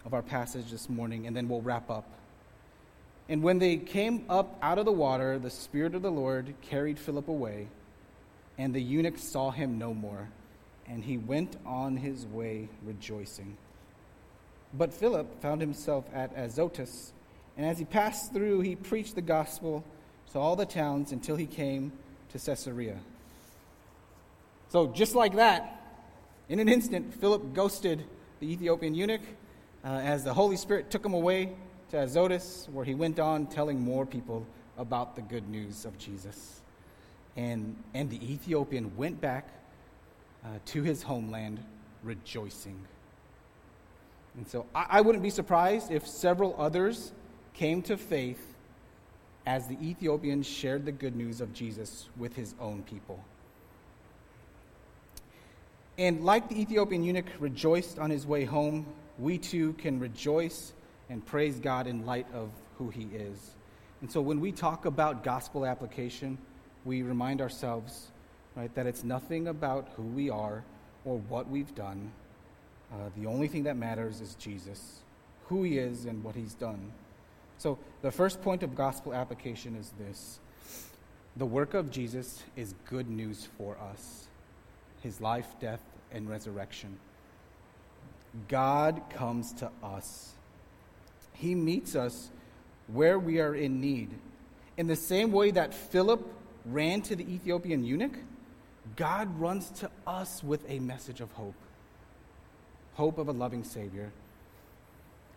of 0.04 0.12
our 0.12 0.22
passage 0.22 0.72
this 0.72 0.88
morning, 0.88 1.28
and 1.28 1.36
then 1.36 1.48
we'll 1.48 1.60
wrap 1.60 1.88
up. 1.88 2.04
And 3.28 3.44
when 3.44 3.60
they 3.60 3.76
came 3.76 4.24
up 4.28 4.58
out 4.60 4.78
of 4.78 4.86
the 4.86 4.92
water, 4.92 5.38
the 5.38 5.50
Spirit 5.50 5.94
of 5.94 6.02
the 6.02 6.10
Lord 6.10 6.52
carried 6.62 6.98
Philip 6.98 7.28
away, 7.28 7.68
and 8.56 8.74
the 8.74 8.82
eunuch 8.82 9.18
saw 9.18 9.52
him 9.52 9.78
no 9.78 9.94
more, 9.94 10.28
and 10.88 11.04
he 11.04 11.16
went 11.16 11.56
on 11.64 11.96
his 11.96 12.26
way 12.26 12.68
rejoicing. 12.84 13.56
But 14.74 14.92
Philip 14.92 15.40
found 15.40 15.60
himself 15.60 16.06
at 16.12 16.36
Azotus, 16.36 17.12
and 17.56 17.64
as 17.64 17.78
he 17.78 17.84
passed 17.84 18.32
through, 18.32 18.62
he 18.62 18.74
preached 18.74 19.14
the 19.14 19.22
gospel 19.22 19.84
to 20.32 20.40
all 20.40 20.56
the 20.56 20.66
towns 20.66 21.12
until 21.12 21.36
he 21.36 21.46
came 21.46 21.92
to 22.32 22.38
Caesarea. 22.40 22.98
So, 24.70 24.88
just 24.88 25.14
like 25.14 25.36
that, 25.36 25.77
in 26.48 26.60
an 26.60 26.68
instant, 26.68 27.14
Philip 27.14 27.54
ghosted 27.54 28.04
the 28.40 28.50
Ethiopian 28.50 28.94
eunuch 28.94 29.20
uh, 29.84 29.88
as 29.88 30.24
the 30.24 30.32
Holy 30.32 30.56
Spirit 30.56 30.90
took 30.90 31.04
him 31.04 31.14
away 31.14 31.52
to 31.90 31.98
Azotus, 31.98 32.68
where 32.72 32.84
he 32.84 32.94
went 32.94 33.18
on 33.18 33.46
telling 33.46 33.80
more 33.80 34.06
people 34.06 34.46
about 34.76 35.16
the 35.16 35.22
good 35.22 35.48
news 35.48 35.84
of 35.84 35.98
Jesus. 35.98 36.62
And, 37.36 37.76
and 37.94 38.10
the 38.10 38.32
Ethiopian 38.32 38.96
went 38.96 39.20
back 39.20 39.48
uh, 40.44 40.48
to 40.66 40.82
his 40.82 41.02
homeland 41.02 41.60
rejoicing. 42.02 42.78
And 44.36 44.48
so 44.48 44.66
I, 44.74 44.86
I 44.90 45.00
wouldn't 45.00 45.22
be 45.22 45.30
surprised 45.30 45.90
if 45.90 46.06
several 46.06 46.54
others 46.58 47.12
came 47.54 47.82
to 47.82 47.96
faith 47.96 48.54
as 49.46 49.66
the 49.66 49.76
Ethiopian 49.82 50.42
shared 50.42 50.84
the 50.84 50.92
good 50.92 51.16
news 51.16 51.40
of 51.40 51.52
Jesus 51.52 52.08
with 52.16 52.36
his 52.36 52.54
own 52.60 52.82
people. 52.82 53.24
And 55.98 56.24
like 56.24 56.48
the 56.48 56.60
Ethiopian 56.60 57.02
eunuch 57.02 57.26
rejoiced 57.40 57.98
on 57.98 58.08
his 58.08 58.24
way 58.24 58.44
home, 58.44 58.86
we 59.18 59.36
too 59.36 59.72
can 59.74 59.98
rejoice 59.98 60.72
and 61.10 61.26
praise 61.26 61.58
God 61.58 61.88
in 61.88 62.06
light 62.06 62.26
of 62.32 62.50
who 62.76 62.88
He 62.88 63.08
is. 63.12 63.56
And 64.00 64.10
so 64.10 64.20
when 64.20 64.40
we 64.40 64.52
talk 64.52 64.84
about 64.84 65.24
gospel 65.24 65.66
application, 65.66 66.38
we 66.84 67.02
remind 67.02 67.40
ourselves, 67.40 68.12
right, 68.54 68.72
that 68.76 68.86
it's 68.86 69.02
nothing 69.02 69.48
about 69.48 69.88
who 69.96 70.04
we 70.04 70.30
are 70.30 70.62
or 71.04 71.18
what 71.18 71.50
we've 71.50 71.74
done. 71.74 72.12
Uh, 72.92 73.10
the 73.16 73.26
only 73.26 73.48
thing 73.48 73.64
that 73.64 73.76
matters 73.76 74.20
is 74.20 74.34
Jesus, 74.36 75.00
who 75.48 75.64
He 75.64 75.78
is, 75.78 76.04
and 76.04 76.22
what 76.22 76.36
He's 76.36 76.54
done. 76.54 76.92
So 77.58 77.76
the 78.02 78.12
first 78.12 78.40
point 78.40 78.62
of 78.62 78.76
gospel 78.76 79.12
application 79.12 79.74
is 79.74 79.92
this 79.98 80.38
the 81.36 81.46
work 81.46 81.74
of 81.74 81.90
Jesus 81.90 82.44
is 82.56 82.74
good 82.88 83.08
news 83.08 83.48
for 83.58 83.76
us 83.78 84.27
his 85.02 85.20
life, 85.20 85.46
death, 85.60 85.82
and 86.12 86.28
resurrection. 86.28 86.98
God 88.48 89.02
comes 89.10 89.52
to 89.54 89.70
us 89.82 90.34
he 91.38 91.54
meets 91.54 91.94
us 91.94 92.30
where 92.88 93.18
we 93.18 93.40
are 93.40 93.54
in 93.54 93.80
need. 93.80 94.10
In 94.76 94.86
the 94.86 94.96
same 94.96 95.32
way 95.32 95.50
that 95.52 95.72
Philip 95.72 96.26
ran 96.66 97.00
to 97.02 97.16
the 97.16 97.24
Ethiopian 97.32 97.84
eunuch, 97.84 98.16
God 98.96 99.38
runs 99.38 99.70
to 99.80 99.90
us 100.06 100.42
with 100.42 100.68
a 100.68 100.78
message 100.80 101.20
of 101.20 101.30
hope 101.32 101.54
hope 102.94 103.18
of 103.18 103.28
a 103.28 103.32
loving 103.32 103.62
Savior. 103.62 104.10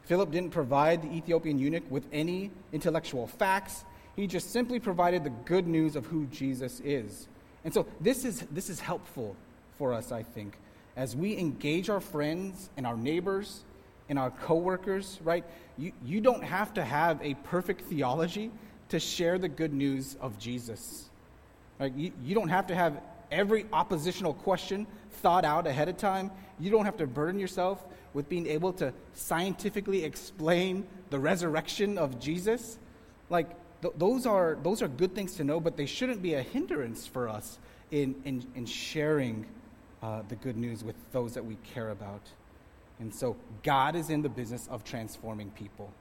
Philip 0.06 0.32
didn't 0.32 0.50
provide 0.50 1.04
the 1.04 1.16
Ethiopian 1.16 1.60
eunuch 1.60 1.84
with 1.92 2.04
any 2.12 2.50
intellectual 2.74 3.28
facts. 3.28 3.86
He 4.16 4.26
just 4.26 4.50
simply 4.50 4.80
provided 4.80 5.24
the 5.24 5.30
good 5.30 5.68
news 5.68 5.96
of 5.96 6.08
who 6.08 6.26
Jesus 6.26 6.80
is. 6.80 7.28
And 7.64 7.72
so 7.72 7.86
this 8.00 8.26
is, 8.26 8.40
this 8.50 8.68
is 8.68 8.80
helpful 8.80 9.36
for 9.82 9.94
us, 9.94 10.12
I 10.12 10.22
think, 10.22 10.60
as 10.96 11.16
we 11.16 11.36
engage 11.36 11.90
our 11.90 12.00
friends 12.00 12.70
and 12.78 12.86
our 12.86 12.96
neighbors 12.96 13.64
and 14.10 14.20
our 14.20 14.30
coworkers, 14.30 15.20
right? 15.24 15.44
You, 15.76 15.92
you 16.06 16.22
don't 16.22 16.44
have 16.44 16.76
to 16.76 16.86
have 16.86 17.20
a 17.24 17.34
perfect 17.34 17.82
theology 17.86 18.52
to 18.90 19.00
share 19.00 19.40
the 19.40 19.50
good 19.50 19.74
news 19.74 20.18
of 20.22 20.38
Jesus. 20.38 21.10
Right? 21.80 21.92
You, 21.96 22.12
you 22.24 22.36
don't 22.36 22.50
have 22.50 22.68
to 22.68 22.76
have 22.76 23.02
every 23.32 23.66
oppositional 23.74 24.36
question 24.36 24.86
thought 25.24 25.46
out 25.46 25.66
ahead 25.66 25.90
of 25.90 25.98
time. 25.98 26.30
You 26.60 26.70
don't 26.70 26.86
have 26.86 26.98
to 26.98 27.08
burden 27.08 27.40
yourself 27.40 27.84
with 28.14 28.30
being 28.30 28.46
able 28.46 28.74
to 28.74 28.94
scientifically 29.14 30.04
explain 30.04 30.86
the 31.10 31.18
resurrection 31.18 31.98
of 31.98 32.20
Jesus. 32.20 32.78
Like, 33.32 33.50
th- 33.82 33.96
those, 33.98 34.28
are, 34.28 34.60
those 34.62 34.84
are 34.84 34.88
good 34.88 35.16
things 35.16 35.38
to 35.38 35.44
know, 35.44 35.60
but 35.60 35.76
they 35.76 35.88
shouldn't 35.88 36.22
be 36.22 36.36
a 36.36 36.44
hindrance 36.44 37.08
for 37.08 37.28
us 37.28 37.58
in, 37.90 38.16
in, 38.26 38.46
in 38.56 38.66
sharing 38.66 39.46
uh, 40.02 40.24
the 40.28 40.36
good 40.36 40.58
news 40.58 40.84
with 40.84 40.96
those 41.12 41.34
that 41.34 41.46
we 41.46 41.58
care 41.74 41.90
about. 41.90 42.22
And 43.00 43.14
so 43.14 43.36
God 43.64 43.96
is 43.96 44.10
in 44.10 44.22
the 44.22 44.30
business 44.30 44.68
of 44.70 44.84
transforming 44.84 45.50
people. 45.52 45.92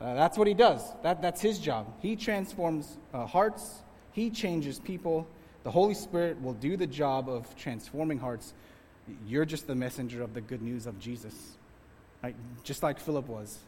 Uh, 0.00 0.14
that's 0.14 0.36
what 0.36 0.46
he 0.46 0.54
does. 0.54 0.82
That, 1.02 1.22
that's 1.22 1.40
his 1.40 1.58
job. 1.58 1.92
He 2.00 2.16
transforms 2.16 2.98
uh, 3.14 3.26
hearts, 3.26 3.82
he 4.12 4.30
changes 4.30 4.78
people. 4.78 5.26
The 5.64 5.70
Holy 5.70 5.94
Spirit 5.94 6.40
will 6.40 6.54
do 6.54 6.76
the 6.76 6.86
job 6.86 7.28
of 7.28 7.56
transforming 7.56 8.18
hearts. 8.18 8.54
You're 9.26 9.44
just 9.44 9.66
the 9.66 9.74
messenger 9.74 10.22
of 10.22 10.32
the 10.32 10.40
good 10.40 10.62
news 10.62 10.86
of 10.86 10.98
Jesus, 11.00 11.34
right? 12.22 12.36
just 12.62 12.82
like 12.82 13.00
Philip 13.00 13.26
was. 13.26 13.58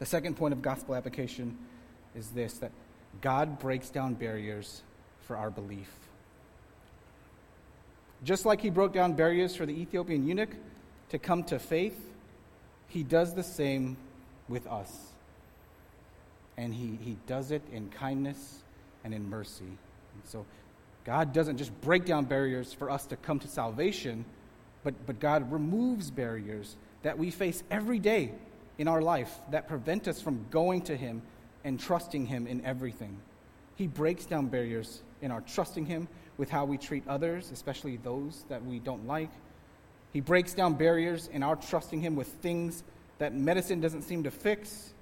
The 0.00 0.06
second 0.06 0.36
point 0.36 0.52
of 0.52 0.60
gospel 0.60 0.94
application 0.94 1.56
is 2.14 2.30
this 2.30 2.54
that 2.58 2.72
God 3.20 3.58
breaks 3.58 3.90
down 3.90 4.14
barriers 4.14 4.82
for 5.22 5.36
our 5.36 5.50
belief. 5.50 5.88
Just 8.24 8.44
like 8.44 8.60
he 8.60 8.70
broke 8.70 8.92
down 8.92 9.14
barriers 9.14 9.56
for 9.56 9.66
the 9.66 9.72
Ethiopian 9.72 10.26
eunuch 10.26 10.50
to 11.08 11.18
come 11.18 11.42
to 11.44 11.58
faith, 11.58 11.98
he 12.88 13.02
does 13.02 13.34
the 13.34 13.42
same 13.42 13.96
with 14.48 14.66
us. 14.66 15.12
And 16.56 16.74
he, 16.74 16.98
he 17.02 17.16
does 17.26 17.50
it 17.50 17.62
in 17.72 17.88
kindness 17.88 18.62
and 19.04 19.14
in 19.14 19.28
mercy. 19.28 19.64
And 19.64 20.22
so 20.24 20.44
God 21.04 21.32
doesn't 21.32 21.56
just 21.56 21.78
break 21.80 22.04
down 22.04 22.26
barriers 22.26 22.72
for 22.72 22.90
us 22.90 23.06
to 23.06 23.16
come 23.16 23.38
to 23.38 23.48
salvation, 23.48 24.24
but, 24.84 24.94
but 25.06 25.18
God 25.18 25.50
removes 25.50 26.10
barriers 26.10 26.76
that 27.02 27.18
we 27.18 27.30
face 27.30 27.62
every 27.70 27.98
day 27.98 28.32
in 28.78 28.88
our 28.88 29.00
life 29.00 29.38
that 29.50 29.68
prevent 29.68 30.08
us 30.08 30.20
from 30.20 30.44
going 30.50 30.82
to 30.82 30.96
Him 30.96 31.22
and 31.64 31.80
trusting 31.80 32.26
Him 32.26 32.46
in 32.46 32.64
everything. 32.64 33.16
He 33.76 33.86
breaks 33.86 34.26
down 34.26 34.46
barriers 34.46 35.02
in 35.22 35.30
our 35.30 35.40
trusting 35.42 35.86
Him 35.86 36.08
with 36.40 36.48
how 36.48 36.64
we 36.64 36.78
treat 36.78 37.06
others, 37.06 37.50
especially 37.52 37.98
those 37.98 38.46
that 38.48 38.64
we 38.64 38.78
don't 38.78 39.06
like. 39.06 39.28
He 40.14 40.20
breaks 40.20 40.54
down 40.54 40.72
barriers 40.72 41.28
in 41.30 41.42
our 41.42 41.54
trusting 41.54 42.00
Him 42.00 42.16
with 42.16 42.28
things 42.28 42.82
that 43.18 43.34
medicine 43.34 43.82
doesn't 43.82 44.02
seem 44.02 44.22
to 44.22 44.30
fix. 44.30 44.94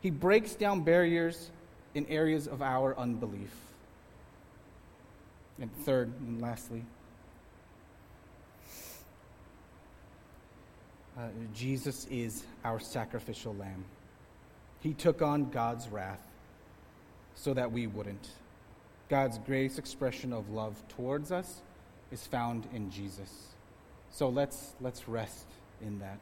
He 0.00 0.08
breaks 0.08 0.54
down 0.54 0.80
barriers 0.80 1.50
in 1.94 2.06
areas 2.06 2.48
of 2.48 2.62
our 2.62 2.98
unbelief. 2.98 3.54
And 5.60 5.70
third 5.84 6.10
and 6.20 6.40
lastly, 6.40 6.86
uh, 11.18 11.28
Jesus 11.54 12.06
is 12.10 12.44
our 12.64 12.80
sacrificial 12.80 13.54
lamb. 13.56 13.84
He 14.80 14.94
took 14.94 15.20
on 15.20 15.50
God's 15.50 15.86
wrath 15.90 16.22
so 17.34 17.52
that 17.52 17.70
we 17.70 17.86
wouldn't. 17.86 18.30
God's 19.12 19.36
greatest 19.36 19.78
expression 19.78 20.32
of 20.32 20.48
love 20.48 20.82
towards 20.88 21.30
us 21.30 21.60
is 22.10 22.26
found 22.26 22.66
in 22.72 22.90
Jesus. 22.90 23.48
So 24.10 24.30
let's, 24.30 24.72
let's 24.80 25.06
rest 25.06 25.44
in 25.82 25.98
that. 25.98 26.18